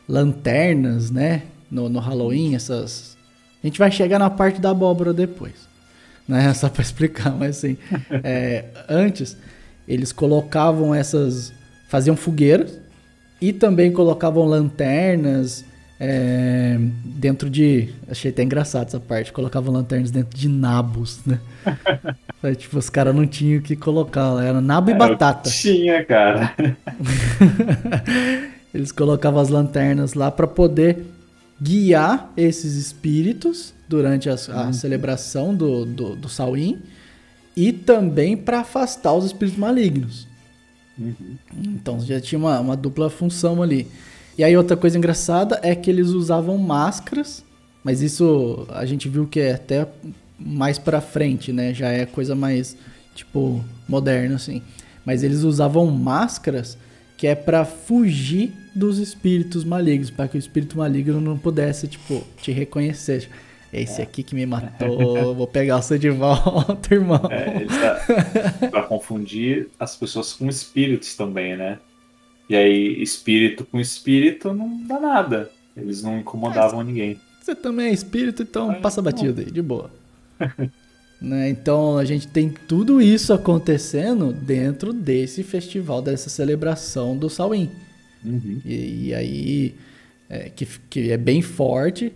lanternas, 0.07 1.09
né? 1.09 1.43
No, 1.71 1.87
no 1.87 1.99
Halloween, 1.99 2.53
essas. 2.53 3.15
A 3.63 3.67
gente 3.67 3.79
vai 3.79 3.89
chegar 3.91 4.19
na 4.19 4.29
parte 4.29 4.59
da 4.59 4.71
abóbora 4.71 5.13
depois. 5.13 5.55
Né? 6.27 6.51
Só 6.53 6.67
pra 6.67 6.81
explicar, 6.81 7.31
mas 7.33 7.59
assim. 7.59 7.77
é, 8.25 8.65
antes, 8.89 9.37
eles 9.87 10.11
colocavam 10.11 10.93
essas. 10.93 11.53
Faziam 11.87 12.15
fogueiras 12.15 12.79
e 13.41 13.51
também 13.53 13.91
colocavam 13.91 14.45
lanternas 14.45 15.65
é, 15.99 16.77
dentro 17.03 17.49
de. 17.49 17.89
Achei 18.09 18.29
até 18.31 18.43
engraçado 18.43 18.87
essa 18.87 18.99
parte. 18.99 19.33
Colocavam 19.33 19.73
lanternas 19.73 20.11
dentro 20.11 20.37
de 20.37 20.47
nabos, 20.47 21.19
né? 21.25 21.39
Tipo, 22.55 22.77
os 22.77 22.87
caras 22.87 23.15
não 23.15 23.25
tinham 23.25 23.59
o 23.59 23.63
que 23.63 23.75
colocar 23.75 24.31
lá. 24.31 24.45
Era 24.45 24.61
nabo 24.61 24.91
e 24.91 24.93
batata. 24.93 25.49
Tinha, 25.49 26.05
cara. 26.05 26.53
Eles 28.73 28.91
colocavam 28.91 29.39
as 29.41 29.49
lanternas 29.49 30.13
lá 30.13 30.29
pra 30.29 30.47
poder 30.47 31.05
guiar 31.61 32.31
esses 32.37 32.75
espíritos 32.75 33.73
durante 33.87 34.29
as- 34.29 34.49
a, 34.49 34.71
celebração 34.71 35.53
do, 35.55 35.85
do, 35.85 36.15
do 36.15 36.29
Samhain 36.29 36.79
e 37.55 37.73
também 37.73 38.37
pra 38.37 38.59
afastar 38.59 39.13
os 39.13 39.25
espíritos 39.25 39.57
malignos. 39.59 40.26
Então 41.55 41.99
já 41.99 42.19
tinha 42.19 42.39
uma, 42.39 42.59
uma 42.59 42.75
dupla 42.75 43.09
função 43.09 43.61
ali. 43.61 43.87
E 44.37 44.43
aí 44.43 44.55
outra 44.55 44.77
coisa 44.77 44.97
engraçada 44.97 45.59
é 45.63 45.75
que 45.75 45.89
eles 45.89 46.09
usavam 46.09 46.57
máscaras, 46.57 47.43
mas 47.83 48.01
isso 48.01 48.67
a 48.69 48.85
gente 48.85 49.09
viu 49.09 49.27
que 49.27 49.39
é 49.39 49.53
até 49.53 49.87
mais 50.39 50.77
pra 50.77 51.01
frente, 51.01 51.51
né? 51.51 51.73
Já 51.73 51.89
é 51.89 52.05
coisa 52.05 52.35
mais 52.35 52.75
tipo 53.15 53.63
moderna 53.87 54.35
assim. 54.35 54.61
Mas 55.05 55.23
eles 55.23 55.43
usavam 55.43 55.87
máscaras 55.87 56.77
que 57.17 57.25
é 57.25 57.33
pra 57.33 57.65
fugir 57.65 58.53
dos 58.75 58.99
espíritos 58.99 59.63
malignos, 59.63 60.11
para 60.11 60.27
que 60.27 60.37
o 60.37 60.39
espírito 60.39 60.77
maligno 60.77 61.19
não 61.19 61.37
pudesse 61.37 61.87
tipo 61.87 62.23
te 62.41 62.51
reconhecer. 62.51 63.27
Esse 63.71 64.01
aqui 64.01 64.23
que 64.23 64.33
me 64.33 64.45
matou, 64.45 65.35
vou 65.35 65.47
pegar 65.47 65.81
você 65.81 65.99
de 65.99 66.09
volta, 66.09 66.93
irmão. 66.93 67.21
É, 67.29 67.65
tá, 67.65 68.67
pra 68.71 68.83
confundir 68.83 69.67
as 69.79 69.95
pessoas 69.95 70.33
com 70.33 70.47
espíritos 70.47 71.15
também, 71.15 71.57
né? 71.57 71.79
E 72.49 72.55
aí, 72.55 73.01
espírito 73.01 73.65
com 73.65 73.79
espírito 73.79 74.53
não 74.53 74.81
dá 74.87 74.99
nada. 74.99 75.51
Eles 75.75 76.01
não 76.01 76.17
incomodavam 76.17 76.81
ninguém. 76.81 77.19
Você 77.41 77.53
também 77.53 77.87
é 77.87 77.91
espírito, 77.93 78.41
então 78.43 78.71
Ah, 78.71 78.75
passa 78.75 79.01
não. 79.01 79.11
batido 79.11 79.41
aí, 79.41 79.51
de 79.51 79.61
boa. 79.61 79.91
Né, 81.19 81.49
Então 81.49 81.97
a 81.97 82.05
gente 82.05 82.27
tem 82.27 82.47
tudo 82.47 83.01
isso 83.01 83.33
acontecendo 83.33 84.31
dentro 84.31 84.93
desse 84.93 85.41
festival, 85.41 85.99
dessa 85.99 86.29
celebração 86.29 87.17
do 87.17 87.27
Samhain. 87.27 87.71
Uhum. 88.23 88.61
E, 88.63 89.07
e 89.07 89.13
aí, 89.15 89.75
é, 90.29 90.49
que, 90.49 90.67
que 90.87 91.11
é 91.11 91.17
bem 91.17 91.41
forte, 91.41 92.13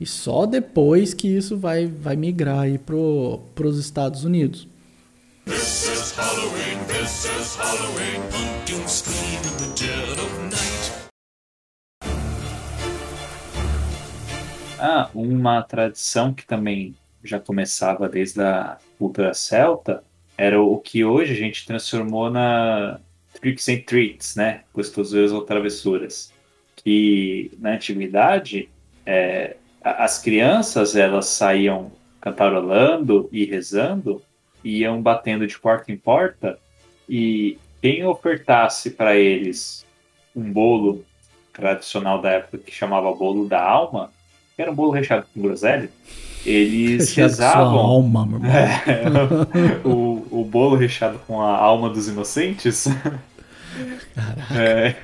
e 0.00 0.06
só 0.06 0.46
depois 0.46 1.14
que 1.14 1.28
isso 1.28 1.56
vai, 1.56 1.86
vai 1.86 2.16
migrar 2.16 2.60
aí 2.60 2.78
pro, 2.78 3.40
pros 3.54 3.78
Estados 3.78 4.24
Unidos. 4.24 4.68
This 5.46 5.88
is 5.88 6.12
Halloween, 6.12 6.78
this 6.86 7.24
is 7.24 7.56
Halloween. 7.56 8.20
Pumpkins 8.30 9.04
in 9.06 9.42
the 9.58 9.68
dead 9.78 10.18
of 10.18 10.42
night. 10.44 11.10
Ah, 14.78 15.08
uma 15.14 15.62
tradição 15.62 16.34
que 16.34 16.46
também 16.46 16.94
já 17.22 17.38
começava 17.38 18.08
desde 18.08 18.42
a 18.42 18.78
cultura 18.98 19.32
celta 19.32 20.02
era 20.36 20.60
o 20.60 20.78
que 20.78 21.04
hoje 21.04 21.32
a 21.32 21.36
gente 21.36 21.66
transformou 21.66 22.30
na 22.30 23.00
tricks 23.34 23.68
and 23.68 23.82
treats, 23.86 24.34
né? 24.36 24.62
Gostoseiras 24.72 25.32
ou 25.32 25.42
travessuras. 25.42 26.32
Que 26.76 27.50
na 27.58 27.74
antiguidade 27.74 28.68
é, 29.06 29.56
as 29.84 30.18
crianças 30.18 30.96
elas 30.96 31.26
saíam 31.26 31.92
cantarolando 32.20 33.28
e 33.30 33.44
rezando, 33.44 34.22
iam 34.64 35.00
batendo 35.02 35.46
de 35.46 35.58
porta 35.58 35.92
em 35.92 35.96
porta 35.96 36.58
e 37.08 37.58
quem 37.82 38.04
ofertasse 38.04 38.90
para 38.90 39.14
eles 39.14 39.84
um 40.34 40.50
bolo 40.50 41.04
tradicional 41.52 42.20
da 42.20 42.30
época 42.30 42.58
que 42.58 42.72
chamava 42.72 43.14
bolo 43.14 43.46
da 43.46 43.62
alma, 43.62 44.10
que 44.56 44.62
era 44.62 44.70
um 44.70 44.74
bolo 44.74 44.90
recheado 44.90 45.26
com 45.32 45.42
groselha, 45.42 45.90
eles 46.46 47.10
Fechado 47.10 47.30
sua 47.30 47.44
rezavam 47.44 47.78
alma, 47.78 48.26
meu 48.26 48.40
irmão. 48.40 49.46
o, 49.84 50.40
o 50.40 50.44
bolo 50.44 50.76
recheado 50.76 51.18
com 51.26 51.40
a 51.40 51.56
alma 51.56 51.90
dos 51.90 52.08
inocentes. 52.08 52.86
É, 54.56 54.94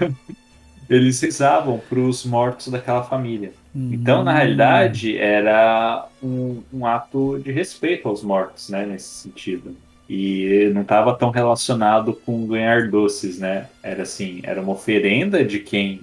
eles 0.91 1.21
rezavam 1.21 1.81
para 1.89 2.01
os 2.01 2.25
mortos 2.25 2.69
daquela 2.69 3.05
família. 3.05 3.53
Então, 3.73 4.25
na 4.25 4.35
realidade, 4.35 5.17
era 5.17 6.09
um, 6.21 6.61
um 6.73 6.85
ato 6.85 7.39
de 7.39 7.53
respeito 7.53 8.09
aos 8.09 8.25
mortos, 8.25 8.69
né, 8.69 8.85
nesse 8.85 9.09
sentido. 9.23 9.77
E 10.09 10.69
não 10.75 10.83
estava 10.83 11.15
tão 11.15 11.31
relacionado 11.31 12.13
com 12.13 12.45
ganhar 12.45 12.91
doces, 12.91 13.39
né? 13.39 13.69
Era 13.81 14.03
assim, 14.03 14.41
era 14.43 14.61
uma 14.61 14.73
oferenda 14.73 15.45
de 15.45 15.61
quem 15.61 16.01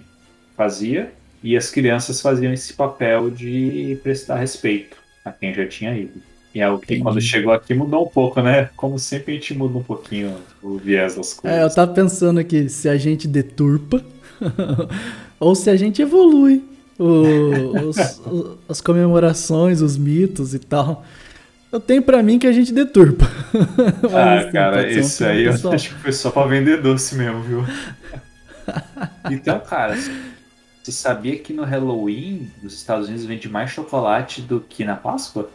fazia 0.56 1.12
e 1.44 1.58
as 1.58 1.70
crianças 1.70 2.22
faziam 2.22 2.54
esse 2.54 2.74
papel 2.74 3.30
de 3.30 4.00
prestar 4.02 4.38
respeito 4.38 4.96
a 5.26 5.32
quem 5.32 5.54
já 5.54 5.68
tinha 5.68 5.96
ido. 5.98 6.22
E 6.56 6.62
é 6.62 6.70
o 6.70 6.80
que 6.80 7.00
quando 7.02 7.20
chegou 7.20 7.52
aqui 7.52 7.74
mudou 7.74 8.06
um 8.06 8.10
pouco, 8.10 8.42
né? 8.42 8.70
Como 8.78 8.98
sempre 8.98 9.34
a 9.34 9.36
gente 9.36 9.54
muda 9.54 9.78
um 9.78 9.84
pouquinho 9.84 10.38
o 10.64 10.78
viés 10.78 11.16
das 11.16 11.34
coisas. 11.34 11.60
É, 11.60 11.64
eu 11.64 11.76
tava 11.76 11.94
pensando 11.94 12.40
aqui 12.40 12.70
se 12.70 12.88
a 12.88 12.96
gente 12.96 13.28
deturpa 13.28 14.02
ou 15.40 15.56
se 15.56 15.70
a 15.70 15.76
gente 15.76 16.02
evolui 16.02 16.64
o- 17.00 17.88
os- 17.90 18.20
o- 18.26 18.58
as 18.68 18.82
comemorações, 18.82 19.82
os 19.82 19.98
mitos 19.98 20.54
e 20.54 20.60
tal. 20.60 21.06
Eu 21.72 21.80
tenho 21.82 22.02
pra 22.02 22.24
mim 22.24 22.40
que 22.40 22.48
a 22.48 22.52
gente 22.52 22.74
deturpa. 22.74 23.26
Ah, 24.14 24.40
assim, 24.40 24.52
cara, 24.52 24.84
tema 24.84 25.30
aí 25.32 25.44
eu 25.44 25.52
pessoal. 25.52 25.74
acho 25.74 25.90
que 25.90 25.96
foi 26.02 26.12
só 26.14 26.30
pra 26.32 26.46
vender 26.48 26.82
doce 26.82 27.16
mesmo, 27.16 27.42
viu? 27.42 27.64
então, 29.32 29.60
cara, 29.60 29.96
você 30.82 30.92
sabia 30.92 31.38
que 31.38 31.54
no 31.54 31.64
Halloween 31.64 32.50
nos 32.64 32.74
Estados 32.74 33.08
Unidos 33.08 33.26
vende 33.26 33.50
mais 33.50 33.70
chocolate 33.72 34.42
do 34.42 34.60
que 34.62 34.84
na 34.86 34.96
Páscoa? 34.96 35.50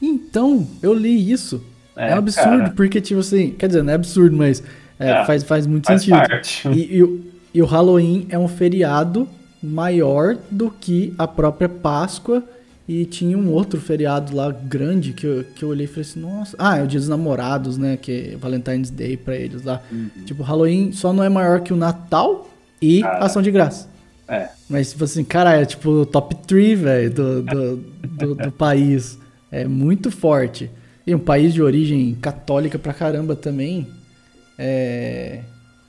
Então, 0.00 0.66
eu 0.82 0.92
li 0.94 1.30
isso. 1.30 1.62
É, 1.96 2.14
um 2.14 2.18
absurdo, 2.18 2.58
cara, 2.58 2.70
porque, 2.76 3.00
tipo 3.00 3.20
assim, 3.20 3.50
quer 3.50 3.66
dizer, 3.66 3.82
não 3.82 3.92
é 3.92 3.96
absurdo, 3.96 4.36
mas 4.36 4.62
é, 5.00 5.10
É, 5.10 5.24
faz, 5.24 5.42
faz 5.42 5.66
muito 5.66 5.86
faz 5.86 6.02
sentido. 6.02 6.16
parte. 6.28 6.68
E, 6.68 6.98
e 7.00 7.20
e 7.52 7.62
o 7.62 7.66
Halloween 7.66 8.26
é 8.28 8.38
um 8.38 8.48
feriado 8.48 9.28
maior 9.62 10.36
do 10.50 10.70
que 10.70 11.14
a 11.18 11.26
própria 11.26 11.68
Páscoa. 11.68 12.42
E 12.86 13.04
tinha 13.04 13.36
um 13.36 13.52
outro 13.52 13.78
feriado 13.78 14.34
lá 14.34 14.50
grande 14.50 15.12
que 15.12 15.26
eu, 15.26 15.44
que 15.44 15.62
eu 15.62 15.68
olhei 15.68 15.84
e 15.84 15.86
falei 15.86 16.02
assim, 16.02 16.20
nossa. 16.20 16.56
Ah, 16.58 16.78
é 16.78 16.82
o 16.82 16.86
Dia 16.86 16.98
dos 16.98 17.08
Namorados, 17.08 17.76
né? 17.76 17.98
Que 17.98 18.30
é 18.32 18.36
Valentine's 18.36 18.88
Day 18.88 19.14
pra 19.14 19.36
eles 19.36 19.62
lá. 19.62 19.82
Uhum. 19.92 20.08
Tipo, 20.24 20.42
o 20.42 20.46
Halloween 20.46 20.92
só 20.92 21.12
não 21.12 21.22
é 21.22 21.28
maior 21.28 21.60
que 21.60 21.70
o 21.70 21.76
Natal 21.76 22.48
e 22.80 23.02
Cara. 23.02 23.18
Ação 23.18 23.42
de 23.42 23.50
Graça. 23.50 23.88
É, 24.26 24.48
Mas, 24.68 24.92
tipo 24.92 25.04
assim, 25.04 25.24
cara, 25.24 25.54
é 25.54 25.64
tipo 25.66 25.90
o 25.90 26.06
top 26.06 26.34
3, 26.46 26.80
velho, 26.80 27.10
do, 27.10 27.42
do, 27.42 27.76
do, 27.76 28.34
do 28.34 28.52
país. 28.52 29.18
É 29.50 29.66
muito 29.66 30.10
forte. 30.10 30.70
E 31.06 31.14
um 31.14 31.18
país 31.18 31.52
de 31.52 31.62
origem 31.62 32.14
católica 32.14 32.78
pra 32.78 32.94
caramba 32.94 33.36
também. 33.36 33.86
É. 34.58 35.40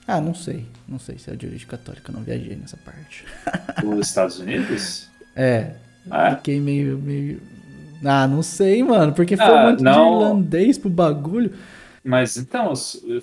Ah, 0.08 0.20
não 0.20 0.34
sei. 0.34 0.66
Não 0.90 0.98
sei 1.00 1.18
se 1.18 1.30
é 1.30 1.36
de 1.36 1.46
origem 1.46 1.68
católica, 1.68 2.12
eu 2.12 2.16
não 2.16 2.24
viajei 2.24 2.56
nessa 2.56 2.78
parte. 2.78 3.24
os 3.86 4.08
Estados 4.08 4.40
Unidos? 4.40 5.08
É. 5.36 5.74
Ah, 6.10 6.36
Fiquei 6.36 6.60
meio, 6.60 6.98
meio. 6.98 7.42
Ah, 8.04 8.28
não 8.28 8.42
sei, 8.42 8.82
mano. 8.84 9.14
Porque 9.14 9.38
foi 9.38 9.46
Ah, 9.46 9.66
um 9.66 9.70
monte 9.70 9.78
de 9.80 9.84
não. 9.84 10.14
irlandês 10.22 10.78
pro 10.78 10.90
bagulho. 10.90 11.54
mas 12.04 12.38
então, 12.38 12.74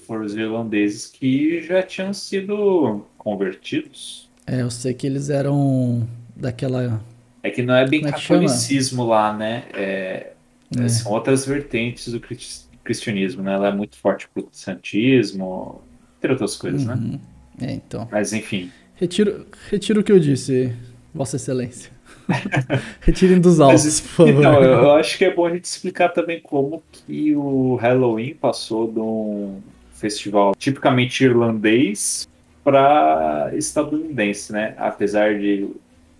foram 0.07 0.25
os 0.25 0.35
irlandeses 0.37 1.07
que 1.07 1.61
já 1.63 1.83
tinham 1.83 2.13
sido 2.13 3.05
convertidos. 3.19 4.29
É, 4.47 4.63
eu 4.63 4.71
sei 4.71 4.95
que 4.95 5.07
eles 5.07 5.29
eram 5.31 6.07
daquela. 6.37 7.01
É 7.43 7.51
que 7.51 7.63
não 7.63 7.75
é 7.75 7.87
bem 7.89 8.01
Como 8.01 8.15
é 8.15 8.17
catolicismo 8.17 9.05
lá, 9.05 9.33
né? 9.37 9.65
É, 9.75 10.33
É. 10.79 10.89
São 10.89 11.13
outras 11.13 11.45
vertentes 11.47 12.13
do 12.13 12.21
cris- 12.21 12.69
cristianismo, 12.85 13.43
né? 13.43 13.55
Ela 13.55 13.69
é 13.69 13.73
muito 13.73 13.97
forte 13.97 14.29
pro 14.29 14.43
protestantismo, 14.45 15.81
entre 16.19 16.33
outras 16.33 16.57
coisas, 16.57 16.85
né? 16.85 17.19
É, 17.61 17.73
então. 17.73 18.09
Mas 18.11 18.33
enfim, 18.33 18.71
Retiro, 18.97 19.47
retiro 19.71 20.01
o 20.01 20.05
que 20.05 20.11
eu 20.11 20.19
disse, 20.19 20.75
Vossa 21.15 21.37
Excelência. 21.37 21.93
Retirem 23.01 23.39
dos 23.39 23.59
Mas, 23.59 23.85
autos, 23.85 24.01
por 24.01 24.09
favor. 24.09 24.31
então, 24.33 24.63
eu, 24.63 24.73
eu 24.73 24.91
acho 24.93 25.19
que 25.19 25.25
é 25.27 25.35
bom 25.35 25.47
a 25.47 25.51
gente 25.51 25.65
explicar 25.65 26.09
também 26.09 26.41
como 26.41 26.83
que 26.91 27.37
o 27.37 27.75
Halloween 27.75 28.35
passou 28.35 28.91
de 28.91 28.99
um 28.99 29.61
festival 29.93 30.55
tipicamente 30.57 31.23
irlandês 31.23 32.27
para 32.65 33.51
estadunidense, 33.55 34.51
né? 34.51 34.75
Apesar 34.79 35.39
de 35.39 35.69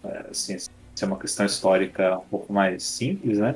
é, 0.05 0.27
assim, 0.31 0.55
é 1.01 1.07
uma 1.07 1.19
questão 1.19 1.47
histórica 1.47 2.19
um 2.19 2.29
pouco 2.31 2.53
mais 2.53 2.83
simples, 2.85 3.39
né? 3.39 3.55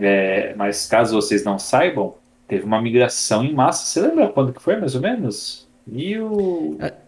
É, 0.00 0.54
mas 0.56 0.86
caso 0.86 1.14
vocês 1.14 1.44
não 1.44 1.58
saibam, 1.58 2.14
teve 2.48 2.64
uma 2.64 2.80
migração 2.80 3.44
em 3.44 3.52
massa. 3.52 3.84
Você 3.84 4.00
lembra 4.00 4.28
quando 4.28 4.54
que 4.54 4.62
foi, 4.62 4.76
mais 4.76 4.94
ou 4.94 5.02
menos? 5.02 5.68
Mil... 5.86 6.78
É. 6.80 7.03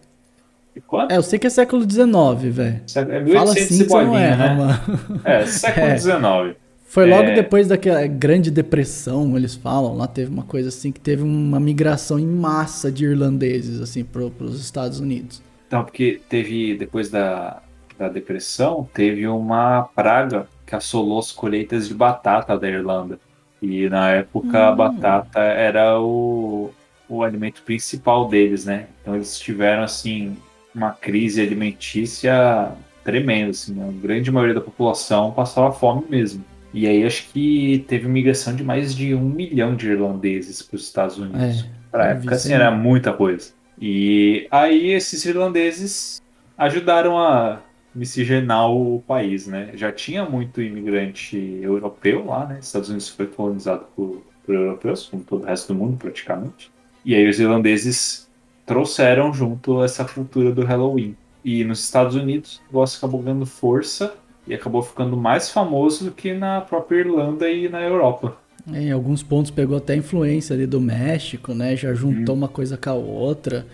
Quanto? 0.85 1.11
É, 1.11 1.17
eu 1.17 1.23
sei 1.23 1.39
que 1.39 1.47
é 1.47 1.49
século 1.49 1.83
XIX, 1.89 2.53
velho. 2.53 2.81
É 2.95 3.03
Fala 3.33 3.53
1800 3.53 3.53
assim 3.53 3.75
e 3.81 3.83
que 3.83 3.89
você 3.89 3.97
não 4.03 4.05
bolinha, 4.11 4.27
erra, 4.27 4.47
né? 4.49 4.55
mano. 4.55 5.21
É, 5.23 5.45
século 5.45 5.85
É. 5.87 5.97
XIX. 5.97 6.57
Foi 6.89 7.05
logo 7.09 7.29
É. 7.29 7.33
depois 7.35 7.67
daquela 7.67 8.05
grande 8.07 8.49
depressão, 8.49 9.35
eles 9.35 9.55
falam, 9.55 9.95
lá 9.97 10.07
teve 10.07 10.31
uma 10.31 10.43
coisa 10.43 10.69
assim, 10.69 10.91
que 10.91 10.99
teve 10.99 11.21
uma 11.21 11.59
migração 11.59 12.17
em 12.17 12.25
massa 12.25 12.89
de 12.91 13.05
irlandeses, 13.05 13.81
assim, 13.81 14.03
pro, 14.05 14.31
pros 14.31 14.59
Estados 14.59 14.99
Unidos. 14.99 15.41
Então, 15.67 15.83
porque 15.83 16.21
teve, 16.29 16.75
depois 16.77 17.09
da, 17.09 17.61
da 17.99 18.07
depressão, 18.07 18.87
teve 18.93 19.27
uma 19.27 19.83
praga 19.95 20.47
que 20.65 20.75
assolou 20.75 21.19
as 21.19 21.31
colheitas 21.31 21.87
de 21.89 21.93
batata 21.93 22.57
da 22.57 22.69
Irlanda. 22.69 23.19
E 23.61 23.89
na 23.89 24.11
época 24.11 24.57
a 24.67 24.71
Hum. 24.71 24.75
batata 24.77 25.39
era 25.41 25.99
o, 25.99 26.69
o 27.09 27.21
alimento 27.23 27.63
principal 27.63 28.29
deles, 28.29 28.63
né? 28.65 28.87
Então 29.01 29.15
eles 29.15 29.37
tiveram, 29.39 29.83
assim, 29.83 30.37
uma 30.77 30.91
crise 30.91 31.41
alimentícia 31.41 32.71
tremenda, 33.03 33.51
assim. 33.51 33.81
A 33.81 33.91
grande 33.91 34.31
maioria 34.31 34.55
da 34.55 34.61
população 34.61 35.31
passava 35.31 35.71
fome 35.71 36.03
mesmo. 36.09 36.43
E 36.73 36.87
aí 36.87 37.03
acho 37.05 37.29
que 37.29 37.83
teve 37.87 38.07
migração 38.07 38.55
de 38.55 38.63
mais 38.63 38.93
de 38.93 39.15
um 39.15 39.27
milhão 39.27 39.75
de 39.75 39.89
irlandeses 39.89 40.61
para 40.61 40.75
os 40.75 40.83
Estados 40.83 41.17
Unidos. 41.17 41.65
É, 41.93 41.97
vi 42.13 42.17
época, 42.17 42.35
assim, 42.35 42.53
era 42.53 42.69
muita 42.69 43.11
coisa. 43.11 43.51
E 43.79 44.47
aí 44.51 44.91
esses 44.91 45.25
irlandeses 45.25 46.21
ajudaram 46.57 47.17
a 47.17 47.61
miscigenar 47.95 48.69
o 48.69 49.01
país, 49.07 49.47
né? 49.47 49.71
Já 49.73 49.91
tinha 49.91 50.23
muito 50.25 50.61
imigrante 50.61 51.37
europeu 51.61 52.25
lá, 52.25 52.45
né? 52.45 52.59
Estados 52.61 52.89
Unidos 52.89 53.09
foi 53.09 53.25
colonizado 53.25 53.85
por, 53.95 54.21
por 54.45 54.53
europeus, 54.53 55.07
como 55.07 55.23
todo 55.23 55.43
o 55.43 55.45
resto 55.45 55.73
do 55.73 55.79
mundo 55.79 55.97
praticamente. 55.97 56.71
E 57.03 57.15
aí 57.15 57.27
os 57.27 57.39
irlandeses 57.39 58.26
trouxeram 58.67 59.33
junto 59.33 59.81
essa 59.83 60.05
cultura 60.05 60.51
do 60.51 60.63
Halloween. 60.63 61.15
E 61.43 61.63
nos 61.63 61.79
Estados 61.83 62.15
Unidos 62.15 62.57
o 62.57 62.73
negócio 62.73 62.97
acabou 62.97 63.21
ganhando 63.23 63.45
força 63.47 64.13
e 64.45 64.53
acabou 64.53 64.83
ficando 64.83 65.17
mais 65.17 65.49
famoso 65.49 66.05
do 66.05 66.11
que 66.11 66.33
na 66.33 66.61
própria 66.61 66.99
Irlanda 66.99 67.49
e 67.49 67.67
na 67.69 67.81
Europa. 67.81 68.37
É, 68.71 68.83
Em 68.83 68.91
alguns 68.91 69.23
pontos 69.23 69.49
pegou 69.49 69.77
até 69.77 69.95
influência 69.95 70.53
ali 70.53 70.67
do 70.67 70.79
México, 70.81 71.53
né? 71.53 71.75
Já 71.75 71.93
juntou 71.93 72.35
Uhum. 72.35 72.41
uma 72.41 72.47
coisa 72.49 72.77
com 72.77 72.89
a 72.89 72.93
outra. 72.93 73.65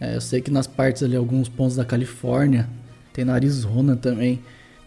É, 0.00 0.14
eu 0.16 0.20
sei 0.20 0.40
que 0.40 0.50
nas 0.50 0.66
partes 0.66 1.02
ali, 1.02 1.16
alguns 1.16 1.48
pontos 1.48 1.76
da 1.76 1.84
Califórnia, 1.84 2.68
tem 3.12 3.24
na 3.24 3.34
Arizona 3.34 3.96
também, 3.96 4.40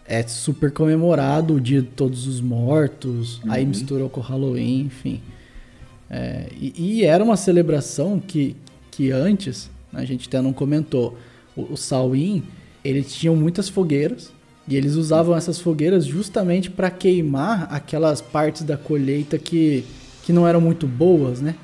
é 0.06 0.22
super 0.26 0.72
comemorado 0.72 1.54
o 1.54 1.60
dia 1.60 1.82
de 1.82 1.88
todos 1.88 2.26
os 2.26 2.40
mortos, 2.40 3.40
aí 3.48 3.62
Uhum. 3.62 3.68
misturou 3.68 4.08
com 4.08 4.20
o 4.20 4.22
Halloween, 4.22 4.80
enfim. 4.86 5.20
É, 6.10 6.46
e, 6.58 6.72
e 7.00 7.04
era 7.04 7.22
uma 7.22 7.36
celebração 7.36 8.20
que, 8.20 8.56
que 8.96 9.10
antes, 9.10 9.70
né, 9.92 10.00
a 10.00 10.04
gente 10.04 10.28
até 10.28 10.40
não 10.40 10.52
comentou, 10.52 11.16
o, 11.56 11.72
o 11.72 11.76
Samhain, 11.76 12.42
eles 12.84 13.12
tinham 13.14 13.34
muitas 13.34 13.68
fogueiras, 13.68 14.32
e 14.66 14.76
eles 14.76 14.94
usavam 14.94 15.36
essas 15.36 15.58
fogueiras 15.60 16.06
justamente 16.06 16.70
para 16.70 16.90
queimar 16.90 17.66
aquelas 17.70 18.20
partes 18.22 18.62
da 18.62 18.76
colheita 18.78 19.38
que, 19.38 19.84
que 20.22 20.32
não 20.32 20.48
eram 20.48 20.60
muito 20.60 20.86
boas, 20.86 21.40
né? 21.40 21.54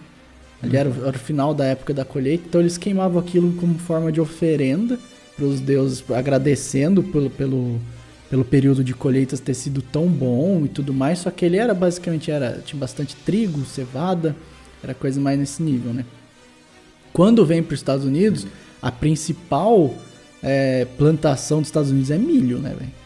Ali 0.63 0.77
era, 0.77 0.91
o- 0.91 1.07
era 1.07 1.17
o 1.17 1.19
final 1.21 1.55
da 1.55 1.65
época 1.65 1.95
da 1.95 2.05
colheita, 2.05 2.45
então 2.47 2.61
eles 2.61 2.77
queimavam 2.77 3.19
aquilo 3.19 3.53
como 3.55 3.79
forma 3.79 4.13
de 4.13 4.21
oferenda 4.21 4.99
para 5.35 5.47
os 5.47 5.61
deuses, 5.61 6.05
agradecendo 6.11 7.03
pelo, 7.03 7.31
pelo, 7.31 7.81
pelo 8.29 8.45
período 8.45 8.85
de 8.85 8.93
colheitas 8.93 9.41
ter 9.41 9.55
sido 9.55 9.81
tão 9.81 10.07
bom 10.07 10.67
e 10.67 10.69
tudo 10.69 10.93
mais. 10.93 11.21
Só 11.21 11.31
que 11.31 11.47
ele 11.47 11.57
era 11.57 11.73
basicamente 11.73 12.31
era 12.31 12.61
tinha 12.67 12.79
bastante 12.79 13.17
trigo, 13.17 13.65
cevada, 13.65 14.37
era 14.83 14.93
coisa 14.93 15.19
mais 15.19 15.39
nesse 15.39 15.63
nível, 15.63 15.95
né? 15.95 16.05
Quando 17.13 17.45
vem 17.45 17.63
para 17.63 17.75
os 17.75 17.81
Estados 17.81 18.05
Unidos, 18.05 18.47
a 18.81 18.91
principal 18.91 19.95
é, 20.43 20.87
plantação 20.97 21.59
dos 21.59 21.69
Estados 21.69 21.91
Unidos 21.91 22.11
é 22.11 22.19
milho, 22.19 22.59
né, 22.59 22.75
velho? 22.79 23.01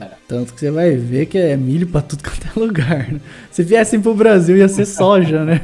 É. 0.00 0.14
Tanto 0.26 0.54
que 0.54 0.60
você 0.60 0.70
vai 0.70 0.96
ver 0.96 1.26
que 1.26 1.36
é 1.36 1.56
milho 1.56 1.86
pra 1.86 2.00
tudo 2.00 2.22
quanto 2.24 2.46
é 2.46 2.60
lugar. 2.60 3.12
Né? 3.12 3.20
Se 3.50 3.62
viessem 3.62 4.00
pro 4.00 4.14
Brasil 4.14 4.56
ia 4.56 4.68
ser 4.68 4.86
soja, 4.86 5.44
né? 5.44 5.60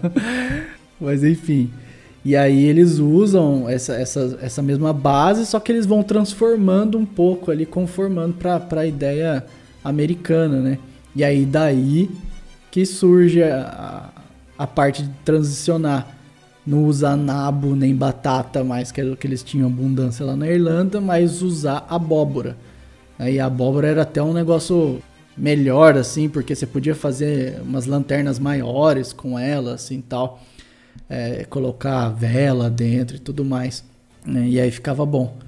Mas 1.00 1.24
enfim. 1.24 1.70
E 2.24 2.36
aí 2.36 2.66
eles 2.66 2.98
usam 2.98 3.68
essa, 3.68 3.94
essa, 3.94 4.38
essa 4.42 4.60
mesma 4.60 4.92
base, 4.92 5.46
só 5.46 5.58
que 5.58 5.72
eles 5.72 5.86
vão 5.86 6.02
transformando 6.02 6.98
um 6.98 7.06
pouco 7.06 7.50
ali, 7.50 7.64
conformando 7.64 8.34
pra, 8.34 8.60
pra 8.60 8.84
ideia 8.84 9.44
americana, 9.82 10.60
né? 10.60 10.78
E 11.16 11.24
aí 11.24 11.46
daí 11.46 12.10
que 12.70 12.84
surge 12.84 13.42
a, 13.42 14.10
a 14.58 14.66
parte 14.66 15.04
de 15.04 15.10
transicionar. 15.24 16.17
Não 16.68 16.84
usar 16.84 17.16
nabo 17.16 17.74
nem 17.74 17.94
batata 17.94 18.62
mais, 18.62 18.92
que 18.92 19.00
era 19.00 19.10
o 19.10 19.16
que 19.16 19.26
eles 19.26 19.42
tinham 19.42 19.68
abundância 19.68 20.26
lá 20.26 20.36
na 20.36 20.46
Irlanda, 20.46 21.00
mas 21.00 21.40
usar 21.40 21.86
abóbora. 21.88 22.58
Aí 23.18 23.40
a 23.40 23.46
abóbora 23.46 23.88
era 23.88 24.02
até 24.02 24.22
um 24.22 24.34
negócio 24.34 25.02
melhor, 25.34 25.96
assim, 25.96 26.28
porque 26.28 26.54
você 26.54 26.66
podia 26.66 26.94
fazer 26.94 27.58
umas 27.62 27.86
lanternas 27.86 28.38
maiores 28.38 29.14
com 29.14 29.38
ela, 29.38 29.74
assim, 29.74 30.02
tal. 30.02 30.42
É, 31.08 31.44
colocar 31.44 32.10
vela 32.10 32.68
dentro 32.68 33.16
e 33.16 33.18
tudo 33.18 33.46
mais. 33.46 33.82
né? 34.26 34.46
E 34.46 34.60
aí 34.60 34.70
ficava 34.70 35.06
bom. 35.06 35.38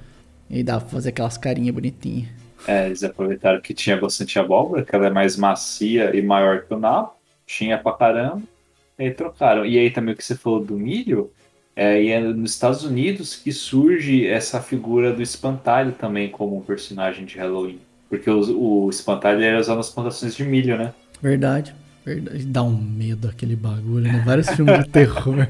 E 0.48 0.62
dava 0.62 0.80
pra 0.80 0.88
fazer 0.88 1.10
aquelas 1.10 1.36
carinhas 1.36 1.74
bonitinhas. 1.74 2.30
É, 2.66 2.86
eles 2.86 3.04
aproveitaram 3.04 3.60
que 3.60 3.74
tinha 3.74 4.00
bastante 4.00 4.38
abóbora, 4.38 4.86
que 4.86 4.96
ela 4.96 5.08
é 5.08 5.10
mais 5.10 5.36
macia 5.36 6.16
e 6.16 6.22
maior 6.22 6.62
que 6.62 6.72
o 6.72 6.78
nabo, 6.78 7.12
tinha 7.46 7.76
pra 7.76 7.92
caramba, 7.92 8.42
aí 9.04 9.10
trocaram. 9.12 9.64
E 9.64 9.78
aí 9.78 9.90
também 9.90 10.14
o 10.14 10.16
que 10.16 10.24
você 10.24 10.34
falou 10.34 10.64
do 10.64 10.76
milho, 10.76 11.30
é, 11.74 12.02
e 12.02 12.08
é 12.10 12.20
nos 12.20 12.52
Estados 12.52 12.84
Unidos 12.84 13.36
que 13.36 13.52
surge 13.52 14.26
essa 14.26 14.60
figura 14.60 15.12
do 15.12 15.22
espantalho 15.22 15.92
também 15.92 16.28
como 16.28 16.60
personagem 16.62 17.24
de 17.24 17.38
Halloween. 17.38 17.80
Porque 18.08 18.28
o, 18.28 18.84
o 18.84 18.90
espantalho 18.90 19.42
era 19.42 19.58
usado 19.58 19.76
nas 19.76 19.90
plantações 19.90 20.34
de 20.34 20.44
milho, 20.44 20.76
né? 20.76 20.92
Verdade. 21.22 21.74
Verdade. 22.04 22.44
Dá 22.44 22.62
um 22.62 22.76
medo 22.76 23.28
aquele 23.28 23.54
bagulho, 23.54 24.10
né? 24.10 24.22
Vários 24.24 24.48
filmes 24.50 24.84
de 24.84 24.90
terror. 24.90 25.36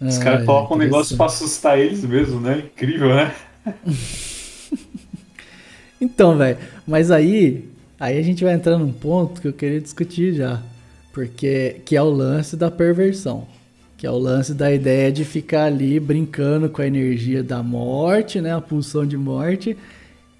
Os 0.00 0.18
caras 0.18 0.40
Ai, 0.40 0.46
colocam 0.46 0.76
um 0.76 0.80
negócio 0.80 1.16
pra 1.16 1.26
assustar 1.26 1.78
eles 1.78 2.04
mesmo, 2.04 2.40
né? 2.40 2.58
Incrível, 2.58 3.14
né? 3.14 3.34
Então, 6.00 6.36
velho, 6.36 6.58
mas 6.86 7.10
aí, 7.10 7.70
aí 8.04 8.18
a 8.18 8.22
gente 8.22 8.44
vai 8.44 8.52
entrar 8.52 8.76
num 8.76 8.92
ponto 8.92 9.40
que 9.40 9.48
eu 9.48 9.52
queria 9.52 9.80
discutir 9.80 10.34
já, 10.34 10.60
porque 11.10 11.80
que 11.86 11.96
é 11.96 12.02
o 12.02 12.10
lance 12.10 12.54
da 12.54 12.70
perversão, 12.70 13.46
que 13.96 14.06
é 14.06 14.10
o 14.10 14.18
lance 14.18 14.52
da 14.52 14.70
ideia 14.70 15.10
de 15.10 15.24
ficar 15.24 15.64
ali 15.64 15.98
brincando 15.98 16.68
com 16.68 16.82
a 16.82 16.86
energia 16.86 17.42
da 17.42 17.62
morte, 17.62 18.42
né, 18.42 18.54
a 18.54 18.60
pulsão 18.60 19.06
de 19.06 19.16
morte 19.16 19.74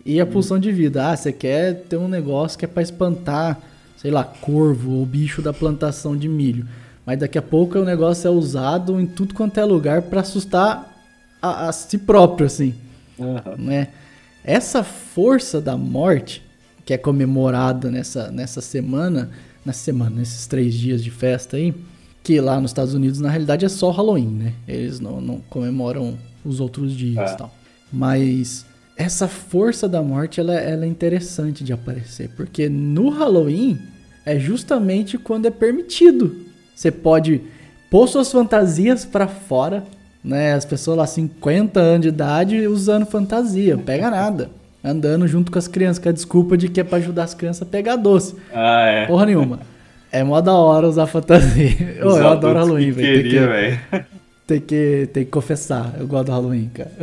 e 0.05 0.21
a 0.21 0.27
pulsão 0.27 0.59
de 0.59 0.71
vida. 0.71 1.09
Ah, 1.11 1.17
você 1.17 1.33
quer 1.33 1.85
ter 1.89 1.97
um 1.97 2.07
negócio 2.07 2.59
que 2.59 2.67
é 2.67 2.69
pra 2.69 2.83
espantar, 2.83 3.59
sei 3.97 4.11
lá, 4.11 4.25
corvo 4.25 4.99
ou 4.99 5.07
bicho 5.07 5.41
da 5.41 5.53
plantação 5.53 6.15
de 6.15 6.29
milho. 6.29 6.67
Mas 7.07 7.19
daqui 7.19 7.39
a 7.39 7.43
pouco 7.43 7.79
o 7.79 7.85
negócio 7.85 8.29
é 8.29 8.31
usado 8.31 9.01
em 9.01 9.07
tudo 9.07 9.33
quanto 9.33 9.59
é 9.59 9.65
lugar 9.65 10.03
pra 10.03 10.21
assustar 10.21 10.95
a, 11.41 11.69
a 11.69 11.73
si 11.73 11.97
próprio, 11.97 12.47
assim 12.47 12.75
Aham. 13.19 13.57
né? 13.57 13.89
Essa 14.45 14.85
força 14.85 15.63
da 15.63 15.79
morte, 15.79 16.43
que 16.85 16.93
é 16.93 16.99
comemorada 16.99 17.91
nessa, 17.91 18.31
nessa 18.31 18.61
semana, 18.61 19.31
nessa 19.65 19.81
semana, 19.81 20.17
nesses 20.17 20.47
três 20.47 20.75
dias 20.75 21.03
de 21.03 21.11
festa 21.11 21.57
aí, 21.57 21.75
que 22.23 22.41
lá 22.41 22.61
nos 22.61 22.71
Estados 22.71 22.95
Unidos 22.95 23.21
na 23.21 23.31
realidade 23.31 23.65
é 23.65 23.69
só 23.69 23.91
Halloween, 23.91 24.29
né? 24.29 24.53
Eles 24.67 25.01
não, 25.01 25.21
não 25.21 25.41
comemoram 25.51 26.17
os 26.45 26.61
outros 26.61 26.93
dias 26.93 27.31
É. 27.31 27.35
e 27.35 27.37
tal. 27.37 27.55
Mas 27.93 28.67
essa 28.97 29.27
força 29.29 29.89
da 29.89 30.03
morte 30.03 30.41
ela, 30.41 30.55
ela 30.55 30.85
é 30.85 30.89
interessante 30.89 31.63
de 31.65 31.73
aparecer, 31.73 32.31
porque 32.37 32.69
no 32.69 33.09
Halloween 33.11 33.79
é 34.27 34.39
justamente 34.39 35.17
quando 35.19 35.47
é 35.47 35.51
permitido. 35.51 36.35
Você 36.75 36.91
pode 36.91 37.41
pôr 37.91 38.09
suas 38.09 38.33
fantasias 38.33 39.05
pra 39.05 39.27
fora, 39.29 39.85
né? 40.23 40.55
As 40.55 40.65
pessoas 40.65 40.97
lá 40.99 41.07
50 41.07 41.79
anos 41.81 42.03
de 42.03 42.09
idade 42.09 42.67
usando 42.67 43.07
fantasia, 43.07 43.77
pega 43.79 44.11
nada. 44.11 44.51
Andando 44.85 45.27
junto 45.27 45.51
com 45.51 45.59
as 45.59 45.67
crianças, 45.67 46.03
com 46.03 46.11
a 46.11 46.13
desculpa 46.13 46.59
de 46.59 46.69
que 46.69 46.79
é 46.79 46.85
pra 46.85 46.99
ajudar 46.99 47.25
as 47.25 47.33
crianças 47.33 47.63
a 47.63 47.67
pegar 47.67 47.97
doce. 47.97 48.35
Ah, 48.53 48.83
é. 48.85 49.07
Porra 49.07 49.25
nenhuma. 49.25 49.61
É 50.13 50.23
mó 50.23 50.39
da 50.43 50.53
hora 50.53 50.87
usar 50.87 51.07
fantasia. 51.07 51.71
Ô, 52.05 52.19
eu 52.19 52.29
adoro 52.29 52.59
Halloween, 52.59 52.91
velho. 52.91 53.23
Queria, 53.23 53.41
que, 53.41 53.47
velho. 53.47 53.81
tem, 54.47 54.61
que, 54.61 55.09
tem 55.13 55.25
que 55.25 55.31
confessar. 55.31 55.95
Eu 55.99 56.07
gosto 56.07 56.27
do 56.27 56.33
Halloween, 56.33 56.71
cara. 56.73 56.93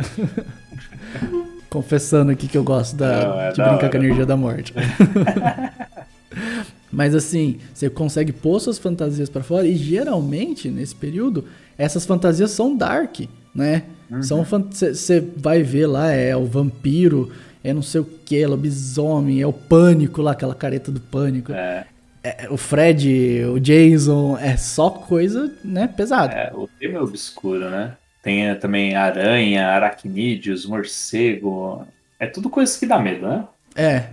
Confessando 1.68 2.30
aqui 2.30 2.46
que 2.46 2.56
eu 2.56 2.62
gosto 2.62 2.94
da, 2.96 3.26
Não, 3.28 3.40
é 3.40 3.50
de 3.50 3.56
da 3.56 3.64
brincar 3.64 3.76
hora. 3.76 3.88
com 3.90 3.96
a 3.96 4.00
energia 4.00 4.26
da 4.26 4.36
morte. 4.36 4.72
Mas 6.92 7.14
assim, 7.14 7.56
você 7.72 7.88
consegue 7.88 8.32
pôr 8.32 8.60
suas 8.60 8.78
fantasias 8.78 9.30
pra 9.30 9.42
fora 9.42 9.66
e 9.66 9.74
geralmente 9.74 10.68
nesse 10.68 10.94
período 10.94 11.46
essas 11.76 12.04
fantasias 12.04 12.50
são 12.50 12.76
dark, 12.76 13.20
né? 13.54 13.84
São 14.20 14.44
Você 14.44 15.24
vai 15.36 15.62
ver 15.62 15.86
lá, 15.86 16.12
é 16.12 16.36
o 16.36 16.44
vampiro, 16.44 17.30
é 17.64 17.72
não 17.72 17.82
sei 17.82 18.00
o 18.00 18.04
que, 18.04 18.44
lobisomem, 18.46 19.40
é 19.40 19.46
o 19.46 19.52
pânico 19.52 20.20
lá, 20.22 20.32
aquela 20.32 20.54
careta 20.54 20.90
do 20.90 21.00
pânico. 21.00 21.52
É, 21.52 21.86
É, 22.24 22.48
o 22.50 22.56
Fred, 22.56 23.44
o 23.46 23.58
Jason, 23.58 24.38
é 24.38 24.56
só 24.56 24.90
coisa, 24.90 25.52
né, 25.64 25.88
pesada. 25.88 26.32
é, 26.32 26.52
o 26.54 26.68
tema 26.78 26.98
é 26.98 27.02
obscuro, 27.02 27.68
né? 27.68 27.96
Tem 28.22 28.46
eh, 28.46 28.54
também 28.54 28.94
aranha, 28.94 29.66
aracnídeos, 29.66 30.64
morcego. 30.64 31.84
É 32.20 32.26
tudo 32.26 32.48
coisa 32.48 32.78
que 32.78 32.86
dá 32.86 32.98
medo, 32.98 33.26
né? 33.26 33.44
É. 33.74 34.10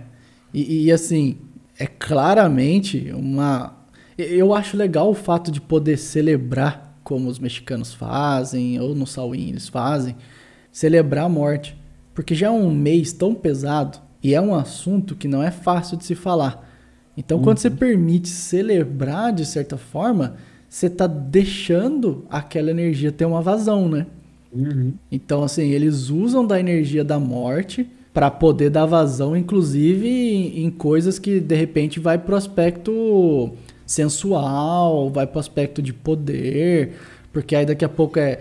E, 0.52 0.86
e, 0.86 0.92
assim, 0.92 1.38
é 1.78 1.86
claramente 1.86 3.12
uma. 3.14 3.76
Eu 4.18 4.52
acho 4.52 4.76
legal 4.76 5.08
o 5.08 5.14
fato 5.14 5.52
de 5.52 5.60
poder 5.60 5.96
celebrar, 5.96 6.98
como 7.04 7.28
os 7.28 7.38
mexicanos 7.38 7.94
fazem, 7.94 8.80
ou 8.80 8.94
no 8.94 9.06
Salween 9.06 9.50
eles 9.50 9.68
fazem, 9.68 10.16
celebrar 10.72 11.26
a 11.26 11.28
morte. 11.28 11.76
Porque 12.14 12.34
já 12.34 12.48
é 12.48 12.50
um 12.50 12.70
mês 12.70 13.12
tão 13.12 13.34
pesado 13.34 13.98
e 14.22 14.34
é 14.34 14.40
um 14.40 14.54
assunto 14.54 15.14
que 15.14 15.28
não 15.28 15.42
é 15.42 15.50
fácil 15.50 15.96
de 15.96 16.04
se 16.04 16.14
falar. 16.14 16.68
Então, 17.16 17.40
quando 17.42 17.58
você 17.58 17.70
permite 17.70 18.28
celebrar 18.28 19.32
de 19.32 19.44
certa 19.44 19.76
forma, 19.76 20.36
você 20.68 20.88
tá 20.88 21.06
deixando 21.06 22.24
aquela 22.30 22.70
energia 22.70 23.12
ter 23.12 23.24
uma 23.24 23.42
vazão, 23.42 23.88
né? 23.88 24.06
Então, 25.10 25.42
assim, 25.42 25.70
eles 25.70 26.10
usam 26.10 26.46
da 26.46 26.58
energia 26.58 27.04
da 27.04 27.18
morte 27.18 27.88
para 28.12 28.30
poder 28.30 28.70
dar 28.70 28.86
vazão, 28.86 29.36
inclusive 29.36 30.08
em, 30.08 30.64
em 30.64 30.70
coisas 30.70 31.18
que 31.18 31.38
de 31.38 31.54
repente 31.54 32.00
vai 32.00 32.18
pro 32.18 32.34
aspecto 32.34 33.50
sensual, 33.86 35.10
vai 35.10 35.26
pro 35.26 35.38
aspecto 35.38 35.80
de 35.80 35.92
poder, 35.92 36.94
porque 37.32 37.54
aí 37.54 37.66
daqui 37.66 37.84
a 37.84 37.88
pouco 37.88 38.18
é 38.18 38.40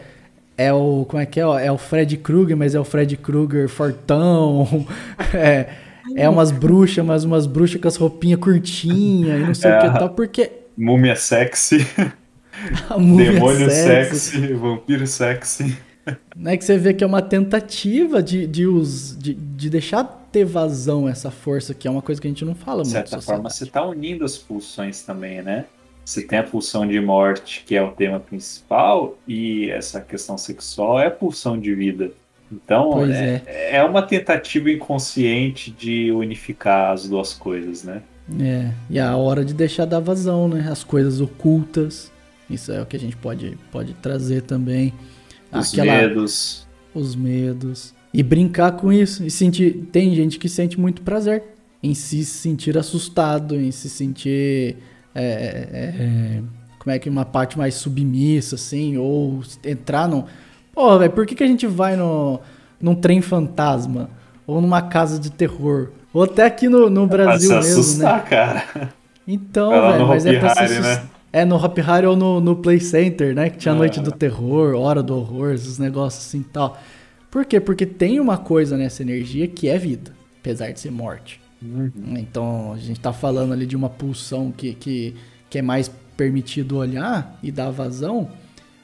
é 0.66 0.74
o 0.74 1.06
como 1.08 1.22
é 1.22 1.26
que 1.26 1.40
é? 1.40 1.44
É 1.44 1.72
o 1.72 1.78
Fred 1.78 2.18
Krueger, 2.18 2.56
mas 2.58 2.76
é 2.76 2.80
o 2.80 2.84
Fred 2.84 3.16
Krueger 3.18 3.68
fortão. 3.70 4.86
É, 5.34 5.70
é 6.16 6.28
umas 6.28 6.52
bruxas, 6.52 7.06
mas 7.06 7.24
umas 7.24 7.46
bruxas 7.46 7.80
com 7.80 7.88
as 7.88 7.96
roupinhas 7.96 8.40
curtinhas 8.40 9.40
e 9.42 9.44
não 9.46 9.54
sei 9.54 9.72
o 9.72 9.80
que 9.80 9.86
É. 9.88 9.90
tal, 9.92 10.10
porque 10.10 10.52
Múmia 10.78 11.16
sexy, 11.16 11.86
múmia 12.98 13.32
demônio 13.34 13.70
sexy, 13.70 14.32
sexy, 14.32 14.54
vampiro 14.54 15.06
sexy. 15.08 15.78
né, 16.36 16.58
que 16.58 16.64
você 16.66 16.78
vê 16.78 16.94
que 16.94 17.04
é 17.04 17.08
uma 17.08 17.22
tentativa 17.22 18.24
de, 18.24 18.48
de, 18.48 18.66
us, 18.66 19.16
de, 19.20 19.34
de 19.34 19.70
deixar 19.70 20.04
ter 20.32 20.46
vazão 20.46 21.08
essa 21.08 21.30
força, 21.32 21.74
que 21.74 21.88
é 21.88 21.92
uma 21.92 22.02
coisa 22.02 22.20
que 22.22 22.28
a 22.28 22.30
gente 22.32 22.46
não 22.46 22.56
fala 22.56 22.84
De 22.84 22.90
muito. 22.90 23.10
certa 23.10 23.16
na 23.18 23.22
forma, 23.22 23.50
você 23.50 23.64
está 23.66 23.86
unindo 23.86 24.24
as 24.26 24.38
pulsões 24.38 25.02
também, 25.02 25.42
né? 25.42 25.66
Você 26.10 26.24
tem 26.24 26.40
a 26.40 26.44
pulsão 26.44 26.88
de 26.88 27.00
morte, 27.00 27.64
que 27.68 27.76
é 27.76 27.84
o 27.84 27.92
tema 27.92 28.20
principal, 28.20 29.16
e 29.28 29.70
essa 29.70 30.02
questão 30.02 30.40
sexual 30.40 31.00
é 31.00 31.06
a 31.06 31.12
pulsão 31.12 31.56
de 31.56 31.76
vida. 31.76 32.10
Então, 32.52 32.90
Pois 32.94 33.12
é, 33.12 33.44
é 33.46 33.84
uma 33.84 34.02
tentativa 34.02 34.72
inconsciente 34.72 35.70
de 35.70 36.12
unificar 36.12 36.94
as 36.94 37.08
duas 37.08 37.36
coisas, 37.36 37.84
né? 37.84 38.02
É, 38.42 38.72
e 38.90 39.00
a 39.00 39.16
hora 39.16 39.46
de 39.46 39.54
deixar 39.54 39.86
dar 39.86 40.00
vazão, 40.00 40.48
né? 40.48 40.68
As 40.72 40.84
coisas 40.84 41.22
ocultas. 41.22 42.12
Isso 42.50 42.72
é 42.72 42.82
o 42.82 42.88
que 42.88 42.96
a 42.96 43.00
gente 43.00 43.16
pode, 43.16 43.56
pode 43.72 43.94
trazer 43.94 44.42
também. 44.42 44.92
Os 45.54 45.72
Aquela, 45.72 45.96
medos. 45.96 46.68
os 46.92 47.16
medos. 47.16 47.94
E 48.12 48.24
brincar 48.24 48.72
com 48.72 48.92
isso. 48.92 49.24
E 49.24 49.30
sentir. 49.30 49.88
Tem 49.92 50.16
gente 50.16 50.40
que 50.40 50.50
sente 50.50 50.80
muito 50.80 51.04
prazer 51.04 51.44
em 51.84 51.94
se 51.94 52.26
sentir 52.26 52.80
assustado, 52.80 53.56
em 53.56 53.70
se 53.70 53.88
sentir. 53.88 54.76
É, 55.14 55.24
é, 55.24 56.04
é, 56.04 56.42
como 56.78 56.96
é 56.96 57.00
que 57.00 57.10
uma 57.10 57.26
parte 57.26 57.58
mais 57.58 57.76
submissa, 57.76 58.56
assim, 58.56 58.98
ou 58.98 59.42
entrar 59.66 60.08
num. 60.08 60.24
Pô, 60.74 60.98
velho, 60.98 61.12
por 61.12 61.26
que, 61.26 61.36
que 61.36 61.44
a 61.44 61.48
gente 61.48 61.68
vai 61.68 61.96
no, 61.96 62.40
num 62.80 62.96
trem 62.96 63.22
fantasma? 63.22 64.10
Ou 64.48 64.62
numa 64.62 64.82
casa 64.82 65.20
de 65.20 65.30
terror? 65.32 65.90
Ou 66.14 66.24
até 66.24 66.46
aqui 66.46 66.68
no, 66.68 66.90
no 66.90 67.08
Pra 67.08 67.26
Brasil 67.26 67.62
se 67.62 67.78
mesmo, 67.78 68.04
né? 68.04 68.20
cara. 68.28 68.64
Então, 69.28 69.70
velho, 69.70 70.08
mas 70.08 70.26
é 70.26 70.40
pra 70.40 70.50
se 70.56 70.60
Hari, 70.60 70.74
assustar. 70.74 71.04
né? 71.04 71.10
É, 71.32 71.46
no 71.46 71.56
Hop 71.64 71.78
Hari 71.78 72.08
ou 72.08 72.16
no, 72.16 72.40
no 72.42 72.56
Play 72.56 72.80
Center, 72.80 73.36
né? 73.36 73.50
Que 73.52 73.58
tinha. 73.58 73.76
Noite 73.76 74.00
do 74.00 74.12
Terror, 74.12 74.74
Hora 74.76 75.04
do 75.04 75.16
Horror, 75.16 75.52
esses 75.54 75.78
negócios 75.78 76.26
assim 76.26 76.40
e 76.40 76.44
tal. 76.46 76.80
Por 77.30 77.46
quê? 77.46 77.60
Porque 77.60 77.86
tem 77.86 78.20
uma 78.20 78.38
coisa 78.38 78.76
nessa 78.76 79.04
energia 79.04 79.48
que 79.48 79.70
é 79.70 79.78
vida, 79.78 80.12
apesar 80.40 80.72
de 80.72 80.80
ser 80.80 80.92
morte. 80.92 81.40
Uhum. 81.62 81.92
Então, 82.18 82.74
a 82.74 82.78
gente 82.78 83.00
tá 83.00 83.12
falando 83.12 83.54
ali 83.54 83.66
de 83.66 83.76
uma 83.76 83.90
pulsão 83.90 84.52
que, 84.52 84.74
que, 84.74 85.16
que 85.50 85.60
é 85.60 85.62
mais 85.62 85.92
permitido 86.16 86.78
olhar 86.78 87.38
e 87.42 87.52
dar 87.52 87.70
vazão, 87.70 88.30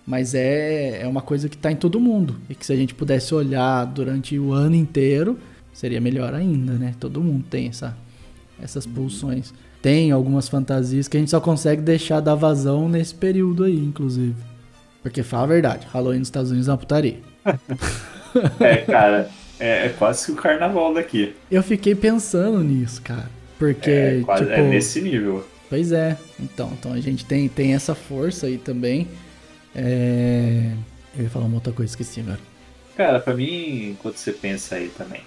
mas 0.05 0.35
é, 0.35 1.01
é 1.01 1.07
uma 1.07 1.21
coisa 1.21 1.49
que 1.49 1.57
tá 1.57 1.71
em 1.71 1.75
todo 1.75 1.99
mundo. 1.99 2.35
E 2.49 2.55
que 2.55 2.65
se 2.65 2.73
a 2.73 2.75
gente 2.75 2.93
pudesse 2.93 3.33
olhar 3.33 3.85
durante 3.85 4.37
o 4.37 4.53
ano 4.53 4.75
inteiro, 4.75 5.37
seria 5.73 5.99
melhor 5.99 6.33
ainda, 6.33 6.73
né? 6.73 6.93
Todo 6.99 7.21
mundo 7.21 7.45
tem 7.49 7.67
essa, 7.67 7.97
essas 8.61 8.85
pulsões. 8.85 9.53
Tem 9.81 10.11
algumas 10.11 10.47
fantasias 10.47 11.07
que 11.07 11.17
a 11.17 11.19
gente 11.19 11.29
só 11.29 11.39
consegue 11.39 11.81
deixar 11.81 12.19
dar 12.19 12.35
vazão 12.35 12.89
nesse 12.89 13.13
período 13.13 13.63
aí, 13.63 13.77
inclusive. 13.77 14.35
Porque 15.01 15.21
fala 15.21 15.43
a 15.43 15.47
verdade, 15.47 15.87
Halloween 15.91 16.19
nos 16.19 16.27
Estados 16.27 16.49
Unidos 16.49 16.67
é 16.67 16.71
uma 16.71 16.77
putaria. 16.77 17.17
É, 18.59 18.77
cara, 18.81 19.29
é, 19.59 19.87
é 19.87 19.89
quase 19.89 20.25
que 20.25 20.31
o 20.31 20.35
carnaval 20.35 20.93
daqui. 20.93 21.35
Eu 21.49 21.63
fiquei 21.63 21.95
pensando 21.95 22.63
nisso, 22.63 23.01
cara. 23.01 23.29
Porque, 23.57 23.89
É, 23.91 24.21
quase, 24.21 24.45
tipo, 24.45 24.53
é 24.53 24.61
nesse 24.63 25.01
nível. 25.01 25.45
Pois 25.69 25.91
é, 25.91 26.17
então, 26.39 26.71
então 26.73 26.93
a 26.93 26.99
gente 26.99 27.25
tem, 27.25 27.49
tem 27.49 27.73
essa 27.73 27.95
força 27.95 28.47
aí 28.47 28.57
também. 28.57 29.07
É... 29.73 30.71
Eu 31.17 31.23
ia 31.23 31.29
falar 31.29 31.45
uma 31.45 31.55
outra 31.55 31.73
coisa, 31.73 31.91
esqueci 31.91 32.19
agora. 32.19 32.39
Cara, 32.95 33.19
pra 33.19 33.33
mim, 33.33 33.91
enquanto 33.91 34.17
você 34.17 34.31
pensa 34.33 34.75
aí 34.75 34.89
também, 34.89 35.21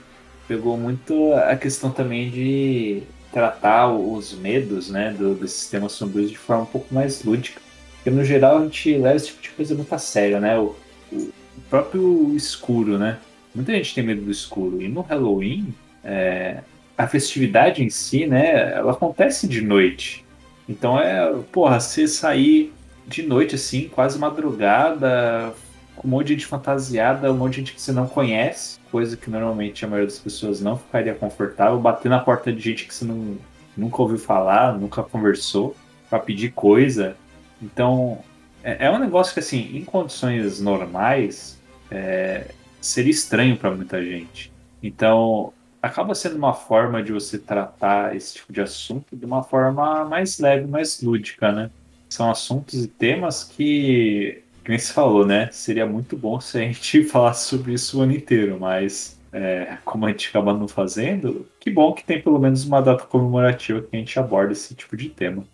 pegou 0.46 0.76
muito 0.78 1.32
a 1.34 1.56
questão 1.56 1.90
também 1.90 2.30
de 2.30 3.02
tratar 3.32 3.92
os 3.92 4.32
medos, 4.34 4.90
né, 4.90 5.12
do, 5.12 5.34
dos 5.34 5.52
sistemas 5.52 5.92
sombrios 5.92 6.30
de 6.30 6.38
forma 6.38 6.62
um 6.62 6.66
pouco 6.66 6.94
mais 6.94 7.22
lúdica. 7.24 7.60
Porque 7.96 8.10
no 8.10 8.24
geral 8.24 8.58
a 8.58 8.62
gente 8.64 8.96
leva 8.96 9.16
esse 9.16 9.26
tipo 9.28 9.42
de 9.42 9.50
coisa 9.50 9.74
muito 9.74 9.92
a 9.94 9.98
sério, 9.98 10.40
né? 10.40 10.58
O, 10.58 10.76
o 11.12 11.32
próprio 11.68 12.34
escuro, 12.36 12.98
né? 12.98 13.18
Muita 13.54 13.72
gente 13.72 13.94
tem 13.94 14.04
medo 14.04 14.22
do 14.22 14.30
escuro. 14.30 14.80
E 14.80 14.88
no 14.88 15.00
Halloween, 15.00 15.74
é, 16.04 16.62
a 16.96 17.06
festividade 17.06 17.82
em 17.82 17.90
si, 17.90 18.26
né, 18.26 18.72
ela 18.72 18.92
acontece 18.92 19.46
de 19.46 19.60
noite. 19.60 20.24
Então 20.68 20.98
é, 21.00 21.32
porra, 21.50 21.80
você 21.80 22.06
sair 22.06 22.72
de 23.06 23.22
noite 23.22 23.54
assim, 23.54 23.88
quase 23.88 24.18
madrugada, 24.18 25.54
com 25.96 26.06
um 26.06 26.10
monte 26.10 26.28
de 26.28 26.32
gente 26.34 26.46
fantasiada, 26.46 27.32
um 27.32 27.36
monte 27.36 27.52
de 27.52 27.58
gente 27.60 27.74
que 27.74 27.80
você 27.80 27.92
não 27.92 28.06
conhece, 28.06 28.78
coisa 28.90 29.16
que 29.16 29.30
normalmente 29.30 29.84
a 29.84 29.88
maioria 29.88 30.08
das 30.08 30.18
pessoas 30.18 30.60
não 30.60 30.76
ficaria 30.76 31.14
confortável, 31.14 31.78
bater 31.80 32.08
na 32.08 32.18
porta 32.18 32.52
de 32.52 32.60
gente 32.60 32.86
que 32.86 32.94
você 32.94 33.04
não, 33.04 33.36
nunca 33.76 34.02
ouviu 34.02 34.18
falar, 34.18 34.78
nunca 34.78 35.02
conversou, 35.02 35.74
pra 36.08 36.18
pedir 36.18 36.52
coisa. 36.52 37.16
Então, 37.60 38.18
é, 38.62 38.86
é 38.86 38.90
um 38.90 38.98
negócio 38.98 39.32
que, 39.32 39.40
assim, 39.40 39.76
em 39.76 39.84
condições 39.84 40.60
normais, 40.60 41.58
é, 41.90 42.46
seria 42.80 43.10
estranho 43.10 43.56
pra 43.56 43.70
muita 43.70 44.02
gente. 44.02 44.52
Então, 44.82 45.52
acaba 45.82 46.14
sendo 46.14 46.36
uma 46.36 46.54
forma 46.54 47.02
de 47.02 47.12
você 47.12 47.38
tratar 47.38 48.14
esse 48.14 48.34
tipo 48.34 48.52
de 48.52 48.60
assunto 48.60 49.16
de 49.16 49.24
uma 49.24 49.42
forma 49.42 50.04
mais 50.04 50.38
leve, 50.38 50.66
mais 50.66 51.02
lúdica, 51.02 51.52
né? 51.52 51.70
São 52.08 52.30
assuntos 52.30 52.84
e 52.84 52.88
temas 52.88 53.44
que, 53.44 54.42
que 54.64 54.70
nem 54.70 54.78
se 54.78 54.92
falou, 54.92 55.26
né? 55.26 55.48
Seria 55.52 55.86
muito 55.86 56.16
bom 56.16 56.40
se 56.40 56.58
a 56.58 56.60
gente 56.60 57.04
falasse 57.08 57.48
sobre 57.48 57.72
isso 57.72 57.98
o 57.98 58.02
ano 58.02 58.12
inteiro, 58.12 58.58
mas 58.58 59.18
é, 59.32 59.76
como 59.84 60.06
a 60.06 60.10
gente 60.10 60.28
acaba 60.28 60.54
não 60.54 60.68
fazendo, 60.68 61.46
que 61.60 61.70
bom 61.70 61.92
que 61.92 62.04
tem 62.04 62.20
pelo 62.20 62.38
menos 62.38 62.64
uma 62.64 62.80
data 62.80 63.04
comemorativa 63.04 63.82
que 63.82 63.94
a 63.94 63.98
gente 63.98 64.18
aborda 64.18 64.52
esse 64.52 64.74
tipo 64.74 64.96
de 64.96 65.08
tema. 65.08 65.44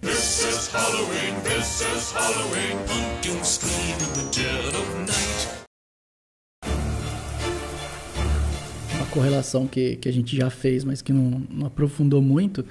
This 0.00 0.44
is 0.44 0.68
Halloween, 0.72 1.34
this 1.44 1.80
is 1.80 2.12
Halloween. 2.12 2.76
Pumpkins 2.86 3.46
scream 3.46 3.98
in 4.00 4.12
the 4.14 4.41
correlação 9.12 9.66
que, 9.66 9.96
que 9.96 10.08
a 10.08 10.12
gente 10.12 10.36
já 10.36 10.50
fez, 10.50 10.84
mas 10.84 11.02
que 11.02 11.12
não, 11.12 11.42
não 11.50 11.66
aprofundou 11.66 12.20
muito, 12.20 12.64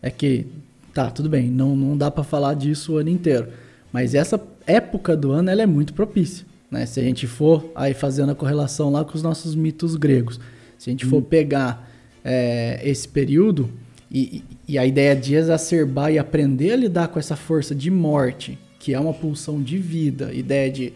é 0.00 0.10
que, 0.10 0.46
tá, 0.94 1.10
tudo 1.10 1.28
bem, 1.28 1.50
não, 1.50 1.76
não 1.76 1.96
dá 1.96 2.10
pra 2.10 2.24
falar 2.24 2.54
disso 2.54 2.94
o 2.94 2.96
ano 2.96 3.10
inteiro. 3.10 3.48
Mas 3.92 4.14
essa 4.14 4.40
época 4.66 5.16
do 5.16 5.32
ano, 5.32 5.50
ela 5.50 5.62
é 5.62 5.66
muito 5.66 5.92
propícia. 5.92 6.46
Né? 6.70 6.86
Se 6.86 6.98
a 6.98 7.02
gente 7.02 7.26
for 7.26 7.70
aí 7.74 7.92
fazendo 7.92 8.32
a 8.32 8.34
correlação 8.34 8.90
lá 8.90 9.04
com 9.04 9.14
os 9.14 9.22
nossos 9.22 9.54
mitos 9.54 9.96
gregos, 9.96 10.40
se 10.78 10.88
a 10.88 10.92
gente 10.92 11.04
for 11.04 11.20
pegar 11.20 11.90
é, 12.24 12.80
esse 12.82 13.06
período 13.06 13.70
e, 14.10 14.42
e 14.66 14.78
a 14.78 14.86
ideia 14.86 15.14
de 15.14 15.34
exacerbar 15.34 16.12
e 16.12 16.18
aprender 16.18 16.72
a 16.72 16.76
lidar 16.76 17.08
com 17.08 17.18
essa 17.18 17.36
força 17.36 17.74
de 17.74 17.90
morte, 17.90 18.58
que 18.78 18.94
é 18.94 18.98
uma 18.98 19.12
pulsão 19.12 19.62
de 19.62 19.78
vida, 19.78 20.32
ideia 20.32 20.70
de, 20.70 20.92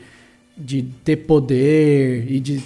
de 0.56 0.82
ter 1.04 1.16
poder 1.16 2.30
e 2.30 2.40
de 2.40 2.62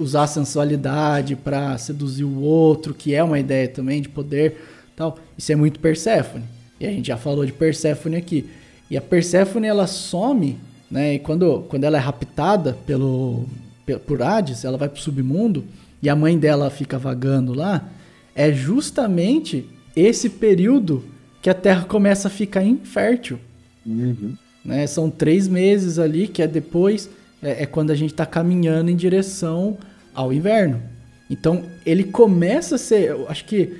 usar 0.00 0.24
a 0.24 0.26
sensualidade 0.26 1.36
para 1.36 1.78
seduzir 1.78 2.24
o 2.24 2.40
outro, 2.40 2.92
que 2.94 3.14
é 3.14 3.22
uma 3.22 3.38
ideia 3.38 3.68
também 3.68 4.02
de 4.02 4.08
poder, 4.08 4.56
tal. 4.96 5.18
Isso 5.38 5.52
é 5.52 5.56
muito 5.56 5.78
Perséfone. 5.78 6.44
E 6.80 6.86
a 6.86 6.90
gente 6.90 7.06
já 7.08 7.16
falou 7.16 7.44
de 7.46 7.52
Perséfone 7.52 8.16
aqui. 8.16 8.48
E 8.90 8.96
a 8.96 9.00
Perséfone 9.00 9.66
ela 9.66 9.86
some 9.86 10.58
né? 10.90 11.14
E 11.14 11.18
quando, 11.20 11.64
quando 11.68 11.84
ela 11.84 11.96
é 11.96 12.00
raptada 12.00 12.76
pelo, 12.84 13.44
pe- 13.86 13.98
por 13.98 14.20
Hades, 14.20 14.64
ela 14.64 14.76
vai 14.76 14.88
pro 14.88 15.00
submundo 15.00 15.64
e 16.02 16.08
a 16.08 16.16
mãe 16.16 16.36
dela 16.36 16.68
fica 16.68 16.98
vagando 16.98 17.54
lá, 17.54 17.88
é 18.34 18.52
justamente 18.52 19.66
esse 19.94 20.28
período 20.28 21.04
que 21.40 21.48
a 21.48 21.54
Terra 21.54 21.84
começa 21.84 22.26
a 22.26 22.30
ficar 22.30 22.64
infértil. 22.64 23.38
Uhum. 23.86 24.34
né? 24.64 24.86
São 24.86 25.08
três 25.08 25.46
meses 25.46 25.98
ali, 25.98 26.26
que 26.26 26.42
é 26.42 26.46
depois, 26.46 27.08
é, 27.40 27.62
é 27.62 27.66
quando 27.66 27.90
a 27.90 27.94
gente 27.94 28.10
está 28.10 28.26
caminhando 28.26 28.90
em 28.90 28.96
direção 28.96 29.78
ao 30.14 30.32
inverno. 30.32 30.80
Então, 31.28 31.64
ele 31.86 32.04
começa 32.04 32.74
a 32.74 32.78
ser, 32.78 33.10
eu 33.10 33.28
acho 33.28 33.44
que 33.44 33.76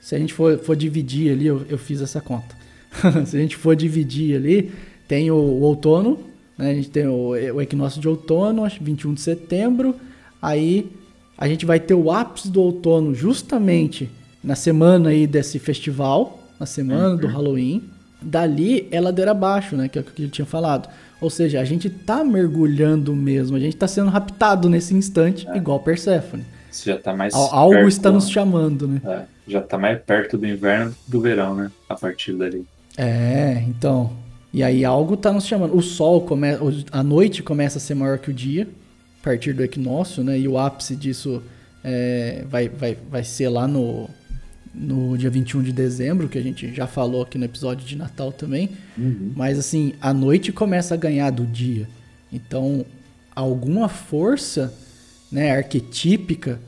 se 0.00 0.14
a 0.14 0.18
gente 0.18 0.34
for, 0.34 0.58
for 0.58 0.74
dividir 0.74 1.32
ali, 1.32 1.46
eu, 1.46 1.64
eu 1.68 1.78
fiz 1.78 2.00
essa 2.00 2.20
conta. 2.20 2.56
se 3.26 3.36
a 3.36 3.40
gente 3.40 3.56
for 3.56 3.76
dividir 3.76 4.36
ali, 4.36 4.72
tem 5.06 5.30
o, 5.30 5.36
o 5.36 5.60
outono, 5.62 6.18
né? 6.58 6.70
A 6.70 6.74
gente 6.74 6.90
tem 6.90 7.06
o, 7.06 7.28
o 7.28 7.62
equinócio 7.62 8.00
de 8.00 8.08
outono, 8.08 8.64
acho 8.64 8.78
que 8.78 8.84
21 8.84 9.14
de 9.14 9.20
setembro, 9.20 9.94
aí 10.42 10.90
a 11.36 11.46
gente 11.48 11.64
vai 11.64 11.78
ter 11.78 11.94
o 11.94 12.10
ápice 12.10 12.50
do 12.50 12.60
outono 12.60 13.14
justamente 13.14 14.10
na 14.42 14.56
semana 14.56 15.10
aí 15.10 15.26
desse 15.26 15.58
festival, 15.60 16.42
na 16.58 16.66
semana 16.66 17.16
do 17.16 17.28
Halloween. 17.28 17.84
Dali 18.20 18.88
é 18.90 19.00
ladeira 19.00 19.30
abaixo, 19.30 19.76
né? 19.76 19.88
Que 19.88 19.98
é 19.98 20.00
o 20.00 20.04
que 20.04 20.24
eu 20.24 20.30
tinha 20.30 20.44
falado. 20.44 20.88
Ou 21.20 21.28
seja, 21.30 21.60
a 21.60 21.64
gente 21.64 21.90
tá 21.90 22.22
mergulhando 22.24 23.14
mesmo, 23.14 23.56
a 23.56 23.60
gente 23.60 23.76
tá 23.76 23.88
sendo 23.88 24.08
raptado 24.10 24.68
nesse 24.68 24.94
instante, 24.94 25.46
igual 25.54 25.80
Perséfone. 25.80 26.44
Você 26.70 26.90
já 26.92 26.98
tá 26.98 27.14
mais. 27.16 27.34
Al- 27.34 27.52
Algo 27.52 27.74
perto, 27.74 27.88
está 27.88 28.10
nos 28.12 28.30
chamando, 28.30 28.86
né? 28.86 29.00
é, 29.04 29.22
já 29.50 29.60
tá 29.60 29.76
mais 29.78 29.98
perto 30.00 30.36
do 30.38 30.46
inverno 30.46 30.94
do 31.06 31.20
verão, 31.20 31.54
né? 31.54 31.70
A 31.88 31.94
partir 31.94 32.34
dali. 32.34 32.64
É, 32.96 33.64
então. 33.66 34.12
E 34.52 34.62
aí 34.62 34.84
algo 34.84 35.16
tá 35.16 35.32
nos 35.32 35.44
chamando. 35.46 35.76
O 35.76 35.82
sol 35.82 36.20
começa. 36.22 36.60
A 36.92 37.02
noite 37.02 37.42
começa 37.42 37.78
a 37.78 37.80
ser 37.80 37.94
maior 37.94 38.18
que 38.18 38.30
o 38.30 38.34
dia, 38.34 38.68
a 39.20 39.24
partir 39.24 39.52
do 39.52 39.62
equinócio, 39.64 40.22
né? 40.22 40.38
E 40.38 40.46
o 40.46 40.56
ápice 40.58 40.94
disso 40.94 41.42
é, 41.82 42.44
vai, 42.48 42.68
vai, 42.68 42.96
vai 43.10 43.24
ser 43.24 43.48
lá 43.48 43.66
no, 43.66 44.08
no 44.74 45.16
dia 45.16 45.30
21 45.30 45.62
de 45.62 45.72
dezembro, 45.72 46.28
que 46.28 46.38
a 46.38 46.42
gente 46.42 46.74
já 46.74 46.86
falou 46.86 47.22
aqui 47.22 47.38
no 47.38 47.44
episódio 47.44 47.86
de 47.86 47.96
Natal 47.96 48.32
também. 48.32 48.70
Mas 49.36 49.58
assim, 49.58 49.94
a 50.00 50.12
noite 50.12 50.52
começa 50.52 50.94
a 50.94 50.96
ganhar 50.96 51.30
do 51.30 51.44
dia. 51.44 51.88
Então, 52.32 52.84
alguma 53.34 53.88
força, 53.88 54.74
né, 55.30 55.56
arquetípica 55.56 56.60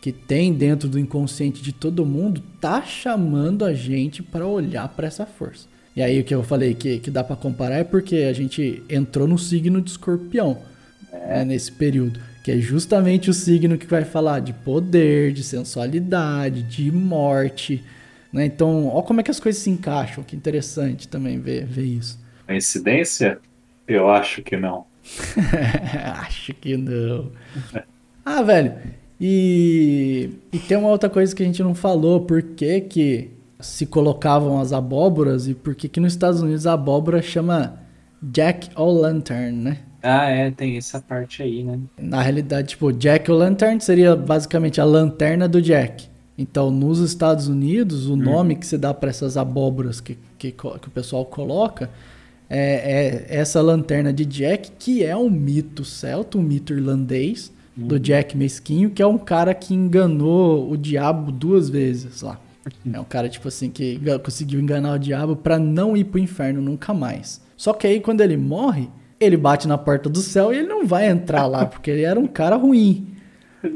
que 0.00 0.12
tem 0.12 0.54
dentro 0.54 0.88
do 0.88 0.98
inconsciente 0.98 1.60
de 1.60 1.72
todo 1.72 2.06
mundo 2.06 2.40
tá 2.60 2.82
chamando 2.82 3.64
a 3.64 3.74
gente 3.74 4.22
para 4.22 4.46
olhar 4.46 4.88
para 4.88 5.08
essa 5.08 5.26
força. 5.26 5.66
E 5.96 6.02
aí 6.02 6.20
o 6.20 6.24
que 6.24 6.34
eu 6.34 6.42
falei 6.42 6.74
que, 6.74 6.98
que 6.98 7.10
dá 7.10 7.24
para 7.24 7.34
comparar 7.34 7.78
é 7.78 7.84
porque 7.84 8.16
a 8.18 8.32
gente 8.32 8.82
entrou 8.88 9.26
no 9.26 9.38
signo 9.38 9.80
de 9.80 9.90
escorpião 9.90 10.58
né, 11.10 11.44
nesse 11.44 11.72
período, 11.72 12.20
que 12.46 12.52
é 12.52 12.58
justamente 12.58 13.28
o 13.28 13.34
signo 13.34 13.76
que 13.76 13.86
vai 13.86 14.04
falar 14.04 14.38
de 14.38 14.52
poder, 14.52 15.32
de 15.32 15.42
sensualidade, 15.42 16.62
de 16.62 16.92
morte. 16.92 17.82
Né? 18.32 18.46
Então, 18.46 18.86
ó 18.86 19.02
como 19.02 19.18
é 19.18 19.24
que 19.24 19.32
as 19.32 19.40
coisas 19.40 19.60
se 19.60 19.68
encaixam, 19.68 20.22
que 20.22 20.36
interessante 20.36 21.08
também 21.08 21.40
ver, 21.40 21.66
ver 21.66 21.82
isso. 21.82 22.16
Coincidência? 22.46 23.40
Eu 23.88 24.08
acho 24.08 24.42
que 24.42 24.56
não. 24.56 24.86
Acho 26.24 26.54
que 26.54 26.76
não. 26.76 27.32
Ah, 28.24 28.42
velho. 28.42 28.74
E, 29.20 30.30
e 30.52 30.58
tem 30.60 30.76
uma 30.76 30.90
outra 30.90 31.10
coisa 31.10 31.34
que 31.34 31.42
a 31.42 31.46
gente 31.46 31.64
não 31.64 31.74
falou. 31.74 32.20
Por 32.20 32.40
que, 32.40 32.80
que 32.80 33.30
se 33.58 33.86
colocavam 33.86 34.60
as 34.60 34.72
abóboras 34.72 35.48
e 35.48 35.54
por 35.54 35.74
que, 35.74 35.88
que 35.88 35.98
nos 35.98 36.12
Estados 36.12 36.40
Unidos 36.40 36.64
a 36.64 36.74
abóbora 36.74 37.20
chama 37.20 37.80
Jack 38.22 38.70
O'Lantern, 38.76 39.50
né? 39.50 39.78
Ah, 40.08 40.28
é, 40.30 40.50
tem 40.50 40.76
essa 40.76 41.00
parte 41.00 41.42
aí, 41.42 41.64
né? 41.64 41.80
Na 41.98 42.22
realidade, 42.22 42.68
tipo, 42.68 42.92
Jack 42.92 43.30
O'Lantern 43.30 43.80
seria 43.80 44.14
basicamente 44.14 44.80
a 44.80 44.84
lanterna 44.84 45.48
do 45.48 45.60
Jack. 45.60 46.08
Então, 46.38 46.70
nos 46.70 47.00
Estados 47.00 47.48
Unidos, 47.48 48.06
o 48.08 48.14
nome 48.14 48.56
que 48.56 48.66
se 48.66 48.78
dá 48.78 48.94
para 48.94 49.10
essas 49.10 49.36
abóboras 49.36 50.00
que, 50.00 50.18
que, 50.38 50.52
que 50.52 50.66
o 50.66 50.90
pessoal 50.92 51.24
coloca 51.24 51.90
é, 52.48 53.26
é 53.28 53.36
essa 53.36 53.60
lanterna 53.60 54.12
de 54.12 54.24
Jack, 54.24 54.72
que 54.78 55.02
é 55.02 55.16
um 55.16 55.30
mito 55.30 55.84
celta, 55.84 56.38
um 56.38 56.42
mito 56.42 56.72
irlandês, 56.72 57.50
do 57.76 58.00
Jack 58.00 58.36
Mesquinho, 58.36 58.90
que 58.90 59.02
é 59.02 59.06
um 59.06 59.18
cara 59.18 59.52
que 59.52 59.74
enganou 59.74 60.70
o 60.70 60.76
diabo 60.76 61.30
duas 61.30 61.68
vezes 61.68 62.22
lá. 62.22 62.40
É 62.92 62.98
um 62.98 63.04
cara, 63.04 63.28
tipo 63.28 63.46
assim, 63.48 63.70
que 63.70 64.00
conseguiu 64.24 64.58
enganar 64.58 64.94
o 64.94 64.98
diabo 64.98 65.36
pra 65.36 65.58
não 65.58 65.96
ir 65.96 66.04
pro 66.04 66.18
inferno 66.18 66.60
nunca 66.60 66.94
mais. 66.94 67.40
Só 67.56 67.72
que 67.72 67.86
aí, 67.86 68.00
quando 68.00 68.22
ele 68.22 68.36
morre, 68.36 68.88
ele 69.20 69.36
bate 69.36 69.66
na 69.68 69.78
porta 69.78 70.08
do 70.08 70.20
céu 70.20 70.52
e 70.52 70.58
ele 70.58 70.66
não 70.68 70.86
vai 70.86 71.06
entrar 71.08 71.46
lá, 71.46 71.64
porque 71.66 71.90
ele 71.90 72.02
era 72.02 72.18
um 72.18 72.26
cara 72.26 72.56
ruim. 72.56 73.08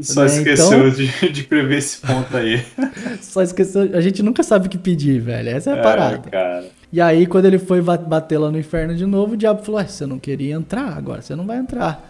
Só 0.03 0.20
Né, 0.20 0.26
esqueceu 0.26 0.88
então- 0.88 0.90
de, 0.90 1.33
de 1.33 1.42
prever 1.44 1.79
esse 1.79 1.98
ponto 1.98 2.37
aí. 2.37 2.62
Só 3.20 3.42
esqueceu. 3.42 3.90
A 3.94 4.00
gente 4.00 4.22
nunca 4.22 4.42
sabe 4.42 4.66
o 4.66 4.70
que 4.70 4.79
pedir, 4.79 5.20
velho. 5.20 5.48
Essa 5.48 5.70
é 5.70 5.72
a 5.72 5.76
É, 5.76 5.83
parada. 5.83 6.31
cara. 6.31 6.64
E 6.92 7.00
aí, 7.00 7.26
quando 7.26 7.46
ele 7.46 7.59
foi 7.59 7.81
ba- 7.81 7.96
bater 7.96 8.38
lá 8.38 8.50
no 8.50 8.59
inferno 8.59 8.94
de 8.94 9.05
novo, 9.07 9.35
o 9.35 9.37
diabo 9.37 9.62
falou: 9.64 9.81
"Ué, 9.81 9.87
você 9.87 10.07
não 10.07 10.18
queria 10.18 10.55
entrar, 10.55 10.96
agora 10.96 11.22
você 11.22 11.35
não 11.35 11.44
vai 11.46 11.59
entrar. 11.59 12.09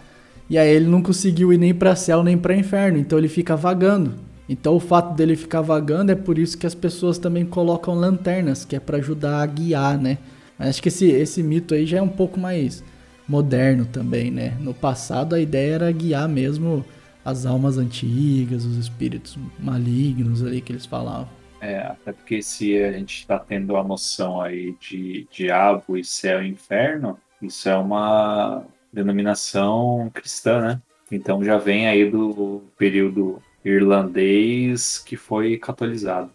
E 0.48 0.58
aí 0.58 0.68
ele 0.68 0.86
não 0.86 1.00
conseguiu 1.00 1.52
ir 1.52 1.58
nem 1.58 1.72
pra 1.72 1.94
céu 1.94 2.22
nem 2.24 2.36
pra 2.36 2.54
inferno, 2.56 2.98
então 2.98 3.16
ele 3.18 3.28
fica 3.28 3.54
vagando. 3.56 4.14
Então 4.48 4.74
o 4.74 4.80
fato 4.80 5.14
dele 5.14 5.36
ficar 5.36 5.60
vagando 5.60 6.10
é 6.10 6.14
por 6.16 6.38
isso 6.38 6.58
que 6.58 6.66
as 6.66 6.74
pessoas 6.74 7.18
também 7.18 7.44
colocam 7.46 7.94
lanternas, 7.94 8.64
que 8.64 8.74
é 8.74 8.80
pra 8.80 8.98
ajudar 8.98 9.40
a 9.42 9.46
guiar, 9.46 9.96
né? 9.96 10.18
Mas 10.58 10.70
acho 10.70 10.82
que 10.82 10.88
esse, 10.88 11.06
esse 11.06 11.40
mito 11.42 11.72
aí 11.72 11.86
já 11.86 11.98
é 11.98 12.02
um 12.02 12.08
pouco 12.08 12.38
mais 12.38 12.82
moderno 13.30 13.86
também, 13.86 14.28
né? 14.28 14.56
No 14.58 14.74
passado 14.74 15.36
a 15.36 15.40
ideia 15.40 15.76
era 15.76 15.92
guiar 15.92 16.28
mesmo 16.28 16.84
as 17.24 17.46
almas 17.46 17.78
antigas, 17.78 18.64
os 18.64 18.76
espíritos 18.76 19.38
malignos 19.56 20.42
ali 20.42 20.60
que 20.60 20.72
eles 20.72 20.84
falavam. 20.84 21.28
É, 21.60 21.78
até 21.78 22.12
porque 22.12 22.42
se 22.42 22.82
a 22.82 22.90
gente 22.90 23.20
está 23.20 23.38
tendo 23.38 23.76
a 23.76 23.84
noção 23.84 24.40
aí 24.40 24.74
de 24.80 25.28
diabo 25.30 25.96
e 25.96 26.02
céu 26.02 26.42
e 26.42 26.48
inferno, 26.48 27.18
isso 27.40 27.68
é 27.68 27.76
uma 27.76 28.64
denominação 28.92 30.10
cristã, 30.12 30.60
né? 30.60 30.82
Então 31.12 31.44
já 31.44 31.56
vem 31.56 31.86
aí 31.86 32.10
do 32.10 32.62
período 32.76 33.40
irlandês 33.64 34.98
que 34.98 35.16
foi 35.16 35.56
catolizado. 35.56 36.30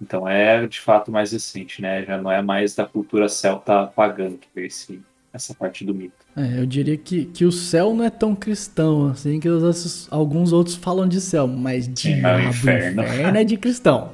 Então 0.00 0.26
é 0.26 0.66
de 0.66 0.80
fato 0.80 1.10
mais 1.10 1.32
recente, 1.32 1.82
né? 1.82 2.04
Já 2.04 2.16
não 2.16 2.30
é 2.30 2.40
mais 2.40 2.74
da 2.74 2.86
cultura 2.86 3.28
celta 3.28 3.86
pagã 3.88 4.34
que 4.36 4.48
veio 4.54 4.68
esse, 4.68 5.02
essa 5.38 5.54
parte 5.54 5.84
do 5.84 5.94
mito. 5.94 6.14
É, 6.36 6.60
eu 6.60 6.66
diria 6.66 6.96
que, 6.96 7.24
que 7.24 7.44
o 7.44 7.52
céu 7.52 7.94
não 7.94 8.04
é 8.04 8.10
tão 8.10 8.34
cristão 8.34 9.08
assim 9.08 9.40
que 9.40 9.48
os 9.48 10.08
alguns 10.10 10.52
outros 10.52 10.76
falam 10.76 11.08
de 11.08 11.20
céu, 11.20 11.46
mas 11.46 11.88
diabo, 11.88 12.22
mas 12.22 12.44
o 12.44 12.48
inferno. 12.48 13.02
inferno. 13.02 13.38
é 13.38 13.44
de 13.44 13.56
cristão. 13.56 14.12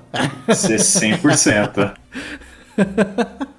Isso 0.49 0.73
é 0.73 0.77
100%. 0.77 1.97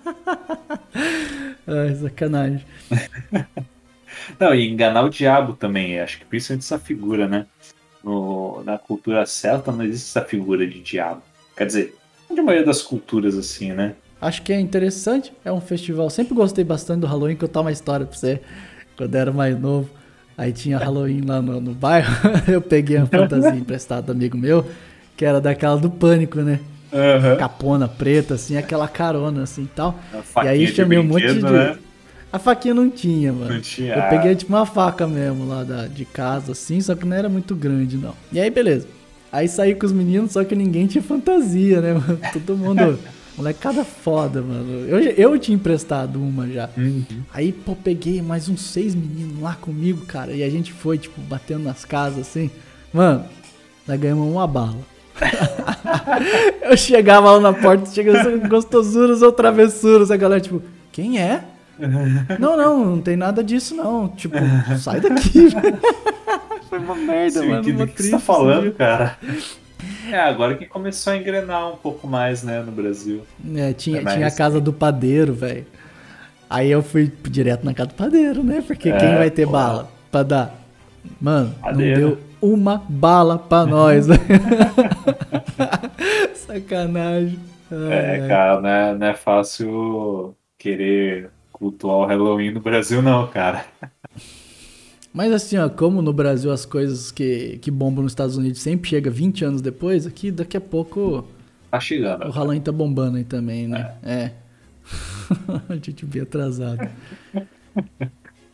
Ai, 1.68 1.96
sacanagem. 1.96 2.64
Não, 4.40 4.54
e 4.54 4.70
enganar 4.70 5.04
o 5.04 5.10
diabo 5.10 5.54
também, 5.54 6.00
acho 6.00 6.20
que 6.20 6.26
principalmente 6.26 6.64
essa 6.64 6.80
figura, 6.80 7.28
né? 7.28 7.46
No, 8.04 8.64
na 8.64 8.78
cultura 8.78 9.26
celta 9.26 9.72
não 9.72 9.84
existe 9.84 10.10
essa 10.10 10.22
figura 10.26 10.66
de 10.68 10.80
diabo. 10.80 11.24
Quer 11.58 11.66
dizer, 11.66 11.96
de 12.30 12.42
maioria 12.42 12.66
das 12.66 12.82
culturas 12.82 13.38
assim, 13.38 13.74
né? 13.74 13.96
Acho 14.22 14.42
que 14.42 14.54
é 14.54 14.60
interessante, 14.60 15.32
é 15.44 15.52
um 15.52 15.62
festival. 15.62 16.10
Sempre 16.10 16.34
gostei 16.34 16.64
bastante 16.64 17.02
do 17.02 17.08
Halloween, 17.08 17.36
contar 17.36 17.62
uma 17.62 17.72
história 17.72 18.06
pra 18.06 18.18
você. 18.18 18.40
Quando 18.98 19.14
eu 19.14 19.22
era 19.22 19.32
mais 19.32 19.60
novo, 19.60 19.90
aí 20.38 20.52
tinha 20.52 20.78
Halloween 20.78 21.22
lá 21.22 21.42
no, 21.42 21.60
no 21.60 21.74
bairro. 21.74 22.12
eu 22.48 22.62
peguei 22.62 22.98
uma 22.98 23.08
fantasia 23.08 23.52
emprestada 23.52 24.02
do 24.04 24.12
amigo 24.14 24.38
meu, 24.38 24.66
que 25.18 25.26
era 25.26 25.42
daquela 25.42 25.78
do 25.78 25.90
pânico, 25.90 26.40
né? 26.40 26.60
Capona 27.38 27.88
preta, 27.88 28.36
assim, 28.36 28.56
aquela 28.58 28.88
carona, 28.88 29.44
assim 29.44 29.64
e 29.64 29.68
tal. 29.68 30.00
E 30.44 30.48
aí 30.48 30.68
chamei 30.68 30.98
um 30.98 31.04
monte 31.04 31.34
de. 31.34 31.42
né? 31.42 31.78
A 32.32 32.40
faquinha 32.40 32.74
não 32.74 32.90
tinha, 32.90 33.32
mano. 33.32 33.54
Não 33.54 33.62
tinha. 33.62 33.94
Eu 33.96 34.10
peguei 34.10 34.36
tipo 34.36 34.52
uma 34.54 34.66
faca 34.66 35.06
mesmo 35.08 35.48
lá 35.48 35.64
da, 35.64 35.88
de 35.88 36.04
casa, 36.06 36.54
assim, 36.54 36.82
só 36.82 36.96
que 36.96 37.06
não 37.06 37.16
era 37.16 37.30
muito 37.30 37.56
grande, 37.56 37.98
não. 37.98 38.14
E 38.32 38.40
aí, 38.40 38.50
beleza. 38.50 38.88
Aí 39.32 39.48
saí 39.48 39.76
com 39.76 39.86
os 39.86 39.92
meninos, 39.92 40.32
só 40.32 40.44
que 40.44 40.56
ninguém 40.56 40.88
tinha 40.88 41.02
fantasia, 41.02 41.82
né, 41.82 41.94
mano? 41.94 42.20
Todo 42.34 42.58
mundo. 42.58 43.00
Molecada 43.38 43.84
foda, 43.84 44.42
mano. 44.42 44.88
Eu, 44.88 45.00
eu 45.00 45.40
tinha 45.40 45.56
emprestado 45.56 46.22
uma 46.22 46.48
já. 46.48 46.70
Uhum. 46.78 47.04
Aí, 47.34 47.52
pô, 47.52 47.76
peguei 47.76 48.22
mais 48.22 48.48
uns 48.48 48.62
seis 48.62 48.96
meninos 48.96 49.42
lá 49.42 49.56
comigo, 49.56 50.06
cara. 50.06 50.32
E 50.32 50.42
a 50.42 50.50
gente 50.50 50.72
foi, 50.72 50.98
tipo, 50.98 51.20
batendo 51.22 51.64
nas 51.64 51.84
casas 51.84 52.20
assim. 52.20 52.50
Mano, 52.94 53.26
nós 53.86 54.00
ganhamos 54.00 54.32
uma 54.32 54.48
bala. 54.48 54.78
eu 56.64 56.78
chegava 56.78 57.32
lá 57.32 57.40
na 57.40 57.54
porta, 57.54 57.92
chegava 57.92 58.38
gostosuras 58.48 59.22
ou 59.22 59.32
travessuras. 59.32 60.12
A 60.12 60.18
galera, 60.18 60.40
tipo, 60.40 60.62
quem 60.92 61.20
é? 61.20 61.44
Não, 62.40 62.56
não, 62.56 62.86
não 62.86 63.02
tem 63.02 63.18
nada 63.18 63.44
disso, 63.44 63.76
não. 63.76 64.08
Tipo, 64.08 64.38
sai 64.80 65.02
daqui. 65.02 65.50
Foi 66.70 66.80
uma 66.80 66.96
merda, 66.96 67.42
Sim, 67.42 67.50
mano. 67.50 67.64
que, 67.64 67.72
uma 67.72 67.86
do 67.86 67.92
que 67.92 68.02
você 68.04 68.12
tá 68.12 68.20
falando, 68.20 68.68
assim. 68.68 68.78
cara? 68.78 69.18
É, 70.12 70.20
agora 70.20 70.56
que 70.56 70.66
começou 70.66 71.14
a 71.14 71.18
engrenar 71.18 71.72
um 71.74 71.78
pouco 71.78 72.08
mais, 72.08 72.44
né, 72.44 72.62
no 72.62 72.72
Brasil. 72.72 73.22
É, 73.56 73.74
tinha, 73.74 74.00
É 74.00 74.02
mais 74.02 74.16
tinha 74.16 74.28
a 74.28 74.32
casa 74.32 74.60
do 74.62 74.72
padeiro, 74.74 75.34
velho. 75.34 75.66
Aí 76.50 76.70
eu 76.70 76.84
fui 76.84 77.12
direto 77.30 77.66
na 77.66 77.74
casa 77.74 77.90
do 77.90 77.96
padeiro, 77.96 78.44
né? 78.44 78.64
Porque 78.66 78.92
quem 78.92 79.10
É, 79.14 79.18
vai 79.18 79.30
ter 79.32 79.46
pô. 79.46 79.54
bala 79.54 79.90
pra 80.12 80.24
dar? 80.24 80.56
Mano, 81.20 81.54
Padeiro. 81.62 82.02
não 82.02 82.10
deu 82.10 82.18
uma 82.42 82.84
bala 82.88 83.38
pra 83.40 83.66
nós. 83.66 84.06
Sacanagem. 86.36 87.40
Ai, 87.72 88.26
É, 88.26 88.28
cara, 88.28 88.62
não 88.62 88.70
é, 88.70 88.96
não 88.96 89.08
é 89.08 89.14
fácil 89.14 90.36
querer 90.58 91.30
cultuar 91.52 91.98
o 91.98 92.06
Halloween 92.06 92.52
no 92.52 92.60
Brasil, 92.60 93.02
não, 93.02 93.28
cara. 93.28 93.66
Mas 95.16 95.32
assim, 95.32 95.58
ó, 95.58 95.70
como 95.70 96.02
no 96.02 96.12
Brasil 96.12 96.52
as 96.52 96.66
coisas 96.66 97.10
que, 97.10 97.58
que 97.62 97.72
bombam 97.72 98.04
nos 98.04 98.12
Estados 98.12 98.36
Unidos 98.36 98.60
sempre 98.60 98.90
chega 98.90 99.10
20 99.10 99.46
anos 99.46 99.62
depois, 99.62 100.06
aqui 100.06 100.30
daqui 100.30 100.58
a 100.58 100.62
pouco 100.62 101.26
Tá 101.72 101.80
chegando. 101.80 102.26
o 102.26 102.30
Halloween 102.32 102.60
tá 102.60 102.72
bombando 102.72 103.16
aí 103.16 103.24
também, 103.24 103.66
né? 103.66 103.94
É. 104.04 104.32
a 105.70 105.76
gente 105.76 106.06
bem 106.06 106.22
atrasado. 106.22 106.90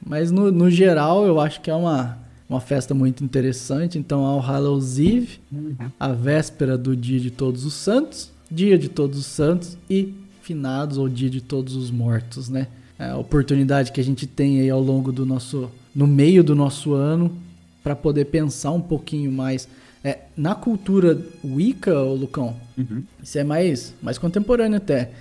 Mas 0.05 0.29
no, 0.29 0.51
no 0.51 0.69
geral 0.69 1.25
eu 1.25 1.39
acho 1.39 1.61
que 1.61 1.69
é 1.71 1.73
uma, 1.73 2.19
uma 2.47 2.61
festa 2.61 2.93
muito 2.93 3.23
interessante. 3.23 3.97
Então 3.97 4.23
há 4.23 4.35
o 4.35 4.39
Hallows 4.39 4.99
Eve, 4.99 5.39
a 5.99 6.09
véspera 6.09 6.77
do 6.77 6.95
dia 6.95 7.19
de 7.19 7.31
todos 7.31 7.65
os 7.65 7.73
santos, 7.73 8.31
dia 8.51 8.77
de 8.77 8.87
todos 8.87 9.17
os 9.17 9.25
santos 9.25 9.77
e 9.89 10.13
finados 10.43 10.99
ou 10.99 11.09
dia 11.09 11.29
de 11.29 11.41
todos 11.41 11.75
os 11.75 11.89
mortos, 11.89 12.49
né? 12.49 12.67
É 12.99 13.09
a 13.09 13.17
oportunidade 13.17 13.91
que 13.91 13.99
a 13.99 14.03
gente 14.03 14.27
tem 14.27 14.59
aí 14.59 14.69
ao 14.69 14.79
longo 14.79 15.11
do 15.11 15.25
nosso, 15.25 15.71
no 15.95 16.07
meio 16.07 16.43
do 16.43 16.55
nosso 16.55 16.93
ano, 16.93 17.31
para 17.83 17.95
poder 17.95 18.25
pensar 18.25 18.71
um 18.71 18.81
pouquinho 18.81 19.31
mais. 19.31 19.67
É, 20.03 20.19
na 20.35 20.55
cultura 20.55 21.19
Wicca, 21.43 21.93
Lucão, 22.01 22.55
Uhum. 22.77 23.03
isso 23.21 23.37
é 23.37 23.43
mais, 23.43 23.93
mais 24.01 24.17
contemporâneo 24.17 24.77
até. 24.77 25.11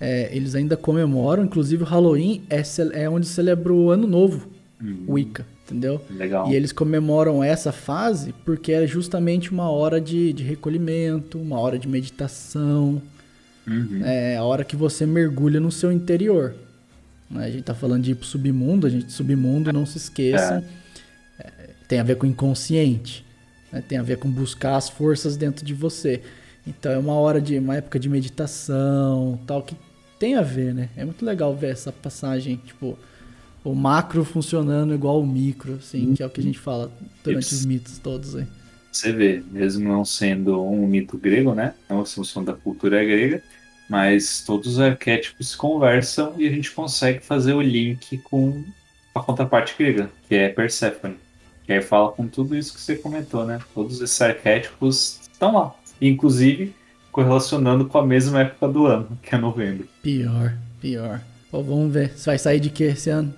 É, 0.00 0.28
eles 0.34 0.54
ainda 0.56 0.76
comemoram, 0.76 1.44
inclusive 1.44 1.82
o 1.84 1.86
Halloween 1.86 2.42
é, 2.50 2.62
é 2.94 3.08
onde 3.08 3.26
celebra 3.26 3.72
o 3.72 3.90
Ano 3.90 4.06
Novo, 4.08 4.48
Hum, 4.82 5.04
Wicca, 5.08 5.46
entendeu? 5.64 6.00
Legal. 6.10 6.50
E 6.50 6.54
eles 6.56 6.72
comemoram 6.72 7.44
essa 7.44 7.70
fase 7.70 8.34
porque 8.44 8.72
é 8.72 8.86
justamente 8.88 9.52
uma 9.52 9.70
hora 9.70 10.00
de, 10.00 10.32
de 10.32 10.42
recolhimento, 10.42 11.38
uma 11.38 11.58
hora 11.60 11.78
de 11.78 11.86
meditação, 11.86 13.00
Uhum. 13.66 14.00
é 14.04 14.36
a 14.36 14.42
hora 14.42 14.64
que 14.64 14.74
você 14.76 15.06
mergulha 15.06 15.58
no 15.60 15.70
seu 15.70 15.90
interior. 15.92 16.54
Né? 17.34 17.46
A 17.46 17.50
gente 17.50 17.64
tá 17.64 17.74
falando 17.74 18.04
de 18.04 18.12
ir 18.12 18.14
pro 18.14 18.26
submundo, 18.26 18.86
a 18.86 18.90
gente 18.90 19.12
submundo, 19.12 19.72
não 19.72 19.84
se 19.84 19.98
esqueçam, 19.98 20.64
é, 21.38 21.70
tem 21.88 21.98
a 21.98 22.02
ver 22.02 22.16
com 22.16 22.26
inconsciente, 22.26 23.26
né? 23.72 23.82
tem 23.86 23.98
a 23.98 24.02
ver 24.02 24.18
com 24.18 24.30
buscar 24.30 24.76
as 24.76 24.88
forças 24.88 25.36
dentro 25.36 25.64
de 25.64 25.74
você. 25.74 26.22
Então 26.66 26.90
é 26.90 26.98
uma 26.98 27.14
hora 27.14 27.40
de 27.40 27.58
uma 27.58 27.76
época 27.76 27.98
de 27.98 28.08
meditação, 28.08 29.38
tal 29.46 29.62
que 29.62 29.76
tem 30.18 30.36
a 30.36 30.42
ver, 30.42 30.72
né? 30.72 30.88
É 30.96 31.04
muito 31.04 31.24
legal 31.24 31.54
ver 31.54 31.72
essa 31.72 31.92
passagem, 31.92 32.56
tipo, 32.56 32.96
o 33.62 33.74
macro 33.74 34.24
funcionando 34.24 34.94
igual 34.94 35.20
o 35.20 35.26
micro, 35.26 35.74
assim, 35.74 36.14
que 36.14 36.22
é 36.22 36.26
o 36.26 36.30
que 36.30 36.40
a 36.40 36.44
gente 36.44 36.58
fala 36.58 36.90
durante 37.22 37.44
Isso. 37.44 37.54
os 37.56 37.66
mitos 37.66 37.98
todos 37.98 38.36
aí. 38.36 38.46
Você 38.92 39.12
vê, 39.12 39.42
mesmo 39.50 39.88
não 39.88 40.04
sendo 40.04 40.62
um 40.62 40.86
mito 40.86 41.18
grego, 41.18 41.52
né? 41.52 41.74
Não 41.90 42.00
a 42.00 42.06
função 42.06 42.44
da 42.44 42.54
cultura 42.54 43.04
grega, 43.04 43.42
mas 43.94 44.42
todos 44.44 44.72
os 44.72 44.80
arquétipos 44.80 45.54
conversam 45.54 46.34
e 46.36 46.48
a 46.48 46.50
gente 46.50 46.72
consegue 46.72 47.20
fazer 47.20 47.52
o 47.52 47.62
link 47.62 48.18
com 48.18 48.64
a 49.14 49.20
contraparte 49.20 49.76
grega, 49.78 50.10
que 50.28 50.34
é 50.34 50.48
Perséfone. 50.48 51.14
Que 51.64 51.74
aí 51.74 51.80
fala 51.80 52.10
com 52.10 52.26
tudo 52.26 52.56
isso 52.56 52.74
que 52.74 52.80
você 52.80 52.96
comentou, 52.96 53.46
né? 53.46 53.60
Todos 53.72 54.00
esses 54.00 54.20
arquétipos 54.20 55.20
estão 55.30 55.54
lá. 55.54 55.76
Inclusive, 56.00 56.74
correlacionando 57.12 57.84
com 57.86 57.96
a 57.96 58.04
mesma 58.04 58.40
época 58.40 58.66
do 58.66 58.84
ano, 58.84 59.16
que 59.22 59.32
é 59.32 59.38
novembro. 59.38 59.86
Pior, 60.02 60.52
pior. 60.80 61.20
Pô, 61.48 61.62
vamos 61.62 61.94
ver 61.94 62.18
se 62.18 62.26
vai 62.26 62.36
sair 62.36 62.58
de 62.58 62.70
que 62.70 62.82
esse 62.82 63.10
ano? 63.10 63.32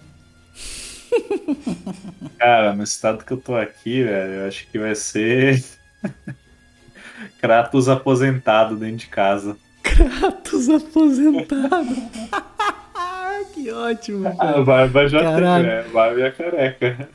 Cara, 2.39 2.75
no 2.75 2.83
estado 2.83 3.23
que 3.23 3.33
eu 3.35 3.37
tô 3.37 3.55
aqui, 3.55 4.03
velho, 4.03 4.33
eu 4.33 4.49
acho 4.49 4.67
que 4.69 4.79
vai 4.79 4.95
ser 4.95 5.63
Kratos 7.43 7.91
aposentado 7.91 8.75
dentro 8.75 8.97
de 8.97 9.09
casa. 9.09 9.55
Kratos 9.95 10.69
aposentado. 10.69 11.97
que 13.55 13.71
ótimo, 13.71 14.29
A 14.29 14.33
cara. 14.37 14.63
barba 14.65 15.09
já 15.09 15.21
Caralho. 15.23 15.65
tem, 15.65 15.75
né? 15.77 15.85
Barba 15.93 16.27
a 16.27 16.31
careca. 16.33 17.09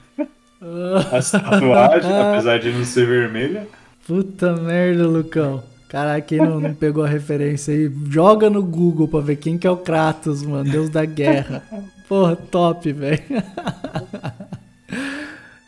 Ah, 0.62 1.08
As 1.18 1.32
tatuagens, 1.32 2.06
apesar 2.12 2.60
de 2.60 2.72
não 2.72 2.86
ser 2.86 3.06
vermelha, 3.08 3.68
Puta 4.08 4.54
merda, 4.56 5.08
Lucão. 5.08 5.64
Caraca, 5.88 6.22
quem 6.22 6.38
não, 6.40 6.60
não 6.60 6.74
pegou 6.74 7.04
a 7.04 7.08
referência 7.08 7.74
aí, 7.74 7.92
joga 8.10 8.50
no 8.50 8.64
Google 8.64 9.08
pra 9.08 9.20
ver 9.20 9.36
quem 9.36 9.58
que 9.58 9.68
é 9.68 9.72
o 9.72 9.76
Kratos, 9.78 10.42
mano. 10.44 10.70
Deus 10.70 10.90
da 10.90 11.04
guerra. 11.06 11.62
Porra, 12.08 12.36
top, 12.36 12.92
velho. 12.94 13.20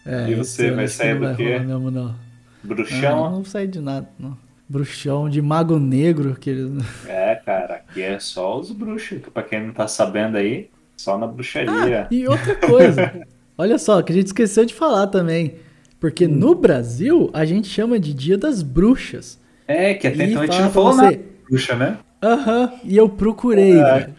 É, 0.06 0.30
E 0.30 0.36
você, 0.36 0.70
vai 0.70 0.86
sair 0.89 1.18
do 1.18 1.34
quê? 1.36 1.60
mesmo, 1.60 1.89
não. 1.89 2.04
Não, 2.08 2.16
bruxão. 2.63 3.32
não 3.32 3.46
sair 3.46 3.68
de 3.68 3.80
nada, 3.80 4.06
não. 4.20 4.38
Bruxão 4.67 5.30
de 5.30 5.41
mago 5.41 5.78
negro, 5.80 6.36
que 6.39 6.49
eles... 6.49 6.71
É, 7.08 7.36
cara, 7.36 7.76
aqui 7.76 8.02
é 8.02 8.19
só 8.19 8.60
os 8.60 8.71
bruxos. 8.71 9.19
Que 9.21 9.30
pra 9.30 9.43
quem 9.43 9.65
não 9.67 9.73
tá 9.73 9.88
sabendo 9.88 10.38
aí, 10.38 10.69
só 10.97 11.17
na 11.17 11.28
bruxaria. 11.28 12.08
E 12.10 12.28
outra 12.28 12.56
coisa, 12.56 13.26
olha 13.58 13.78
só, 13.78 14.02
que 14.02 14.12
a 14.12 14.15
gente 14.15 14.28
esqueceu 14.28 14.65
de 14.65 14.73
falar 14.73 15.08
também. 15.08 15.56
Porque 15.99 16.28
no 16.28 16.56
Brasil, 16.56 17.30
a 17.34 17.45
gente 17.45 17.67
chama 17.67 17.99
de 17.99 18.13
Dia 18.13 18.38
das 18.38 18.62
Bruxas. 18.62 19.39
É, 19.67 19.93
que 19.93 20.08
até 20.08 20.26
então 20.26 20.41
a 20.41 20.45
gente 20.45 20.60
não 20.62 20.69
falou 20.71 20.93
você- 20.93 21.02
nada 21.02 21.19
bruxa, 21.49 21.76
né? 21.76 21.97
Aham, 22.21 22.71
e 22.84 22.95
eu 22.97 23.08
procurei, 23.10 23.80
Ah, 23.80 23.97
velho. 23.99 24.13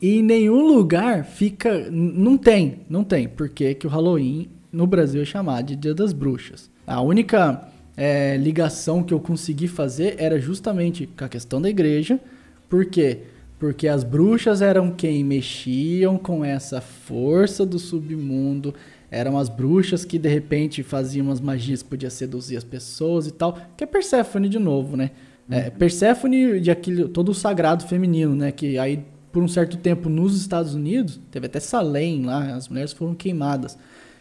E 0.00 0.18
em 0.18 0.22
nenhum 0.22 0.66
lugar 0.66 1.24
fica. 1.24 1.88
Não 1.90 2.36
tem, 2.36 2.80
não 2.88 3.02
tem. 3.02 3.26
Porque 3.28 3.74
que 3.74 3.86
o 3.86 3.90
Halloween 3.90 4.48
no 4.70 4.86
Brasil 4.86 5.22
é 5.22 5.24
chamado 5.24 5.66
de 5.68 5.76
Dia 5.76 5.94
das 5.94 6.12
Bruxas. 6.12 6.70
A 6.86 7.00
única 7.00 7.62
é, 7.96 8.36
ligação 8.36 9.02
que 9.02 9.14
eu 9.14 9.18
consegui 9.18 9.66
fazer 9.66 10.16
era 10.18 10.38
justamente 10.38 11.06
com 11.06 11.24
a 11.24 11.28
questão 11.28 11.60
da 11.60 11.70
igreja. 11.70 12.20
Por 12.68 12.84
quê? 12.84 13.20
Porque 13.58 13.88
as 13.88 14.04
bruxas 14.04 14.60
eram 14.60 14.90
quem 14.90 15.24
mexiam 15.24 16.18
com 16.18 16.44
essa 16.44 16.80
força 16.80 17.64
do 17.64 17.78
submundo. 17.78 18.74
Eram 19.10 19.38
as 19.38 19.48
bruxas 19.48 20.04
que 20.04 20.18
de 20.18 20.28
repente 20.28 20.82
faziam 20.82 21.26
umas 21.26 21.40
magias 21.40 21.82
que 21.82 21.88
podia 21.88 22.10
seduzir 22.10 22.56
as 22.58 22.64
pessoas 22.64 23.26
e 23.26 23.30
tal. 23.30 23.56
Que 23.76 23.84
é 23.84 23.86
Perséfone 23.86 24.48
de 24.48 24.58
novo, 24.58 24.96
né? 24.96 25.12
É, 25.48 25.70
Perséfone 25.70 26.60
de 26.60 26.70
aquele, 26.70 27.08
todo 27.08 27.30
o 27.30 27.34
sagrado 27.34 27.86
feminino, 27.86 28.34
né? 28.34 28.52
Que 28.52 28.78
aí, 28.78 29.02
por 29.32 29.42
um 29.42 29.48
certo 29.48 29.78
tempo, 29.78 30.10
nos 30.10 30.38
Estados 30.38 30.74
Unidos, 30.74 31.18
teve 31.30 31.46
até 31.46 31.60
Salem 31.60 32.26
lá, 32.26 32.54
as 32.54 32.68
mulheres 32.68 32.92
foram 32.92 33.14
queimadas 33.14 33.78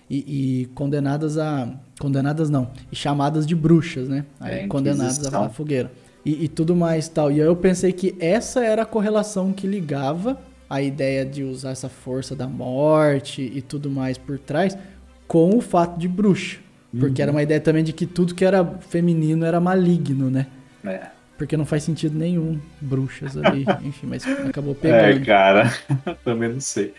e, 0.09 0.61
e 0.61 0.65
condenadas 0.67 1.37
a. 1.37 1.67
Condenadas 1.99 2.49
não, 2.49 2.69
e 2.91 2.95
chamadas 2.95 3.45
de 3.47 3.55
bruxas, 3.55 4.09
né? 4.09 4.25
Aí, 4.39 4.59
É, 4.61 4.67
condenadas 4.67 5.25
à 5.33 5.49
fogueira. 5.49 5.91
E, 6.25 6.45
e 6.45 6.47
tudo 6.47 6.75
mais 6.75 7.07
tal. 7.07 7.31
E 7.31 7.35
aí 7.41 7.47
eu 7.47 7.55
pensei 7.55 7.91
que 7.93 8.15
essa 8.19 8.63
era 8.63 8.81
a 8.81 8.85
correlação 8.85 9.53
que 9.53 9.65
ligava 9.67 10.39
a 10.69 10.81
ideia 10.81 11.25
de 11.25 11.43
usar 11.43 11.69
essa 11.71 11.87
força 11.87 12.35
da 12.35 12.47
morte 12.47 13.41
e 13.41 13.61
tudo 13.61 13.89
mais 13.89 14.17
por 14.17 14.39
trás 14.39 14.77
com 15.27 15.55
o 15.57 15.61
fato 15.61 15.97
de 15.99 16.07
bruxa. 16.07 16.59
Porque 16.99 17.21
era 17.21 17.31
uma 17.31 17.43
ideia 17.43 17.59
também 17.61 17.83
de 17.83 17.93
que 17.93 18.05
tudo 18.05 18.33
que 18.33 18.43
era 18.45 18.65
feminino 18.89 19.45
era 19.45 19.59
maligno, 19.59 20.29
né? 20.29 20.47
É. 20.83 21.07
Porque 21.37 21.57
não 21.57 21.65
faz 21.65 21.83
sentido 21.83 22.17
nenhum 22.17 22.59
bruxas 22.79 23.35
ali, 23.37 23.65
enfim, 23.83 24.07
mas 24.07 24.25
acabou 24.47 24.75
É, 24.81 25.13
pegando. 25.13 25.25
cara, 25.25 25.71
também 26.23 26.53
não 26.53 26.59
sei. 26.61 26.93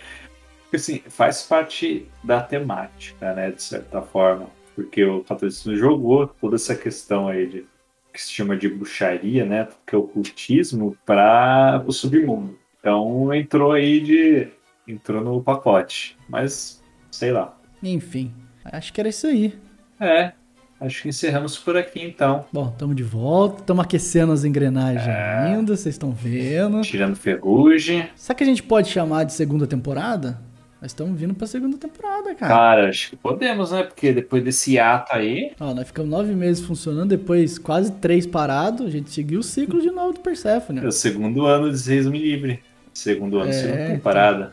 Porque 0.76 0.92
assim, 0.92 1.02
faz 1.08 1.42
parte 1.42 2.06
da 2.22 2.40
temática, 2.42 3.32
né, 3.32 3.50
de 3.50 3.62
certa 3.62 4.02
forma. 4.02 4.46
Porque 4.74 5.02
o 5.04 5.24
catolicismo 5.24 5.74
jogou 5.74 6.26
toda 6.26 6.56
essa 6.56 6.74
questão 6.74 7.28
aí 7.28 7.46
de 7.46 7.64
que 8.12 8.22
se 8.22 8.30
chama 8.32 8.56
de 8.56 8.68
bruxaria, 8.68 9.44
né, 9.46 9.68
que 9.86 9.94
é 9.94 9.98
o 9.98 10.02
ocultismo, 10.02 10.96
para 11.06 11.82
o 11.86 11.92
submundo. 11.92 12.58
Então 12.78 13.32
entrou 13.32 13.72
aí 13.72 14.00
de. 14.00 14.48
entrou 14.86 15.22
no 15.22 15.42
pacote. 15.42 16.16
Mas, 16.28 16.82
sei 17.10 17.32
lá. 17.32 17.56
Enfim, 17.82 18.34
acho 18.64 18.92
que 18.92 19.00
era 19.00 19.08
isso 19.08 19.26
aí. 19.26 19.58
É, 19.98 20.32
acho 20.78 21.02
que 21.02 21.08
encerramos 21.08 21.56
por 21.56 21.76
aqui 21.76 22.02
então. 22.02 22.44
Bom, 22.52 22.68
estamos 22.68 22.94
de 22.96 23.02
volta, 23.02 23.60
estamos 23.60 23.82
aquecendo 23.84 24.30
as 24.32 24.44
engrenagens 24.44 25.06
É. 25.06 25.38
ainda, 25.38 25.74
vocês 25.74 25.94
estão 25.94 26.10
vendo. 26.12 26.82
Tirando 26.82 27.16
ferrugem. 27.16 28.08
Sabe 28.14 28.38
que 28.38 28.44
a 28.44 28.46
gente 28.46 28.62
pode 28.62 28.88
chamar 28.88 29.24
de 29.24 29.32
segunda 29.32 29.66
temporada? 29.66 30.38
Nós 30.80 30.90
estamos 30.90 31.18
vindo 31.18 31.34
pra 31.34 31.46
segunda 31.46 31.78
temporada, 31.78 32.34
cara. 32.34 32.54
Cara, 32.54 32.88
acho 32.90 33.10
que 33.10 33.16
podemos, 33.16 33.70
né? 33.72 33.82
Porque 33.82 34.12
depois 34.12 34.44
desse 34.44 34.78
ato 34.78 35.14
aí. 35.14 35.52
Ó, 35.58 35.72
nós 35.74 35.86
ficamos 35.86 36.10
nove 36.10 36.34
meses 36.34 36.64
funcionando, 36.64 37.08
depois 37.08 37.58
quase 37.58 37.92
três 37.92 38.26
parados, 38.26 38.86
a 38.86 38.90
gente 38.90 39.10
seguiu 39.10 39.40
o 39.40 39.42
ciclo 39.42 39.80
de 39.80 39.90
novo 39.90 40.12
do 40.12 40.20
Persephone. 40.20 40.80
É 40.80 40.86
o 40.86 40.92
segundo 40.92 41.46
ano 41.46 41.70
de 41.72 41.78
Seis 41.78 42.06
Me 42.06 42.18
Livre. 42.18 42.60
Segundo 42.92 43.38
ano, 43.38 43.50
É, 43.50 43.52
segunda 43.52 43.82
então. 43.82 43.94
temporada. 43.96 44.52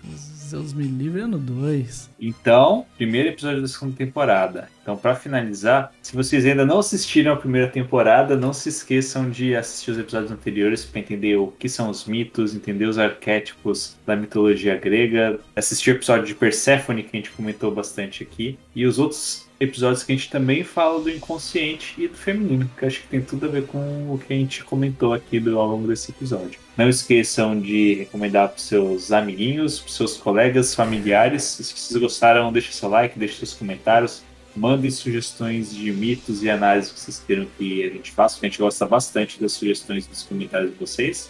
Deus 0.50 0.72
me 0.74 0.84
livre 0.84 1.22
ano 1.22 1.40
2. 1.40 2.10
Então, 2.26 2.86
primeiro 2.96 3.28
episódio 3.28 3.62
da 3.62 3.68
segunda 3.68 3.98
temporada. 3.98 4.70
Então, 4.82 4.96
para 4.96 5.14
finalizar, 5.14 5.92
se 6.02 6.16
vocês 6.16 6.46
ainda 6.46 6.66
não 6.66 6.80
assistiram 6.80 7.34
a 7.34 7.36
primeira 7.36 7.68
temporada, 7.68 8.38
não 8.38 8.54
se 8.54 8.70
esqueçam 8.70 9.30
de 9.30 9.54
assistir 9.54 9.92
os 9.92 10.00
episódios 10.00 10.32
anteriores 10.32 10.86
para 10.86 11.02
entender 11.02 11.36
o 11.36 11.48
que 11.48 11.68
são 11.68 11.90
os 11.90 12.06
mitos, 12.06 12.56
entender 12.56 12.86
os 12.86 12.98
arquétipos 12.98 13.98
da 14.06 14.16
mitologia 14.16 14.78
grega, 14.78 15.38
assistir 15.54 15.92
o 15.92 15.96
episódio 15.96 16.26
de 16.26 16.36
Perséfone 16.36 17.04
que 17.04 17.10
a 17.12 17.20
gente 17.20 17.32
comentou 17.32 17.72
bastante 17.72 18.24
aqui 18.24 18.58
e 18.74 18.86
os 18.86 19.00
outros 19.00 19.50
episódios 19.60 20.04
que 20.04 20.12
a 20.12 20.16
gente 20.16 20.30
também 20.30 20.64
fala 20.64 21.02
do 21.02 21.10
inconsciente 21.10 21.96
e 21.98 22.08
do 22.08 22.16
feminino, 22.16 22.70
que 22.78 22.86
acho 22.86 23.02
que 23.02 23.08
tem 23.08 23.22
tudo 23.22 23.46
a 23.46 23.50
ver 23.50 23.66
com 23.66 23.80
o 24.14 24.18
que 24.18 24.34
a 24.34 24.36
gente 24.36 24.64
comentou 24.64 25.14
aqui 25.14 25.40
do, 25.40 25.58
ao 25.58 25.68
longo 25.68 25.88
desse 25.88 26.12
episódio. 26.12 26.60
Não 26.76 26.90
esqueçam 26.90 27.60
de 27.60 27.94
recomendar 27.94 28.50
para 28.50 28.58
seus 28.58 29.12
amiguinhos, 29.12 29.80
para 29.80 29.92
seus 29.92 30.18
colegas, 30.18 30.74
familiares. 30.74 31.44
Se 31.44 31.64
vocês 31.64 31.96
gostaram, 32.14 32.52
deixe 32.54 32.72
seu 32.72 32.90
like, 32.90 33.18
deixe 33.18 33.36
seus 33.38 33.54
comentários. 33.54 34.22
Mandem 34.56 34.92
sugestões 34.92 35.74
de 35.74 35.92
mitos 35.92 36.44
e 36.44 36.50
análises 36.50 36.92
que 36.92 37.00
vocês 37.00 37.24
queiram 37.26 37.48
que 37.58 37.84
a 37.84 37.90
gente 37.90 38.12
faça, 38.12 38.36
porque 38.36 38.46
a 38.46 38.50
gente 38.50 38.60
gosta 38.60 38.86
bastante 38.86 39.42
das 39.42 39.52
sugestões 39.54 40.06
dos 40.06 40.22
comentários 40.22 40.72
de 40.72 40.78
vocês. 40.78 41.30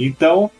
Então, 0.00 0.50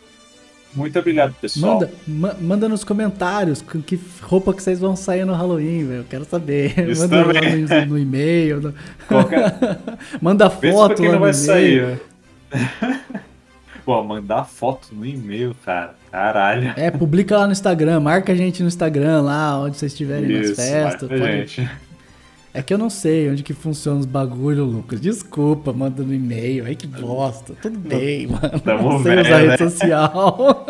muito 0.75 0.99
obrigado, 0.99 1.35
pessoal. 1.41 1.75
Manda, 1.81 1.93
ma- 2.07 2.35
manda 2.39 2.69
nos 2.69 2.85
comentários 2.85 3.63
com 3.63 3.81
que 3.81 3.99
roupa 4.21 4.53
que 4.53 4.63
vocês 4.63 4.79
vão 4.79 4.95
sair 4.95 5.25
no 5.25 5.33
Halloween, 5.33 5.87
velho. 5.87 6.01
Eu 6.01 6.05
quero 6.05 6.27
saber. 6.27 6.79
Isso 6.91 7.01
manda 7.09 7.33
também. 7.33 7.63
no, 7.63 7.87
no 7.87 7.99
e-mail. 7.99 8.61
no- 8.61 8.75
Qualquer... 9.09 9.55
Manda 10.21 10.51
foto 10.51 10.87
pra 10.89 10.95
quem 10.97 11.07
não 11.07 11.15
no 11.15 11.21
vai 11.21 11.33
sair. 11.33 11.99
Pô, 13.87 14.03
mandar 14.03 14.45
foto 14.45 14.89
no 14.93 15.07
e-mail, 15.07 15.55
cara. 15.65 15.95
Caralho. 16.11 16.75
É, 16.77 16.91
publica 16.91 17.39
lá 17.39 17.47
no 17.47 17.53
Instagram, 17.53 18.01
marca 18.01 18.33
a 18.33 18.35
gente 18.35 18.61
no 18.61 18.67
Instagram 18.69 19.23
lá, 19.23 19.61
onde 19.61 19.77
vocês 19.77 19.93
estiverem 19.93 20.29
nas 20.29 20.47
Isso, 20.49 20.57
festas. 20.57 21.09
marca 21.09 21.19
pode- 21.25 21.47
gente. 21.47 21.71
É 22.53 22.63
que 22.63 22.75
eu 22.75 22.79
não 22.79 22.91
sei 22.91 23.31
onde 23.31 23.43
que 23.45 23.53
funciona 23.55 24.01
os 24.01 24.07
bagulho, 24.07 24.65
Lucas. 24.65 25.01
Desculpa, 25.01 25.73
manda 25.73 26.03
no 26.03 26.13
e-mail. 26.13 26.65
Ai, 26.65 26.75
que 26.75 26.87
bosta. 26.89 27.55
Tudo 27.63 27.79
bem, 27.79 28.27
mano. 28.27 28.59
Tamo 28.61 28.93
não 28.95 29.03
sei 29.03 29.15
velho, 29.15 29.21
usar 29.27 29.39
né? 29.43 29.47
rede 29.51 29.59
social. 29.59 30.67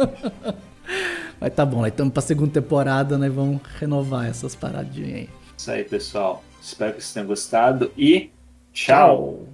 Mas 1.41 1.55
tá 1.55 1.65
bom, 1.65 1.85
aí 1.85 1.91
estamos 1.91 2.13
pra 2.13 2.21
segunda 2.23 2.51
temporada, 2.51 3.17
né? 3.17 3.29
Vamos 3.31 3.61
renovar 3.79 4.27
essas 4.27 4.55
paradinhas 4.55 5.15
aí. 5.15 5.29
Isso 5.57 5.71
aí, 5.71 5.85
pessoal. 5.85 6.45
Espero 6.61 6.93
que 6.95 7.01
vocês 7.01 7.15
tenham 7.15 7.27
gostado 7.29 7.91
e 7.97 8.31
tchau. 8.75 9.47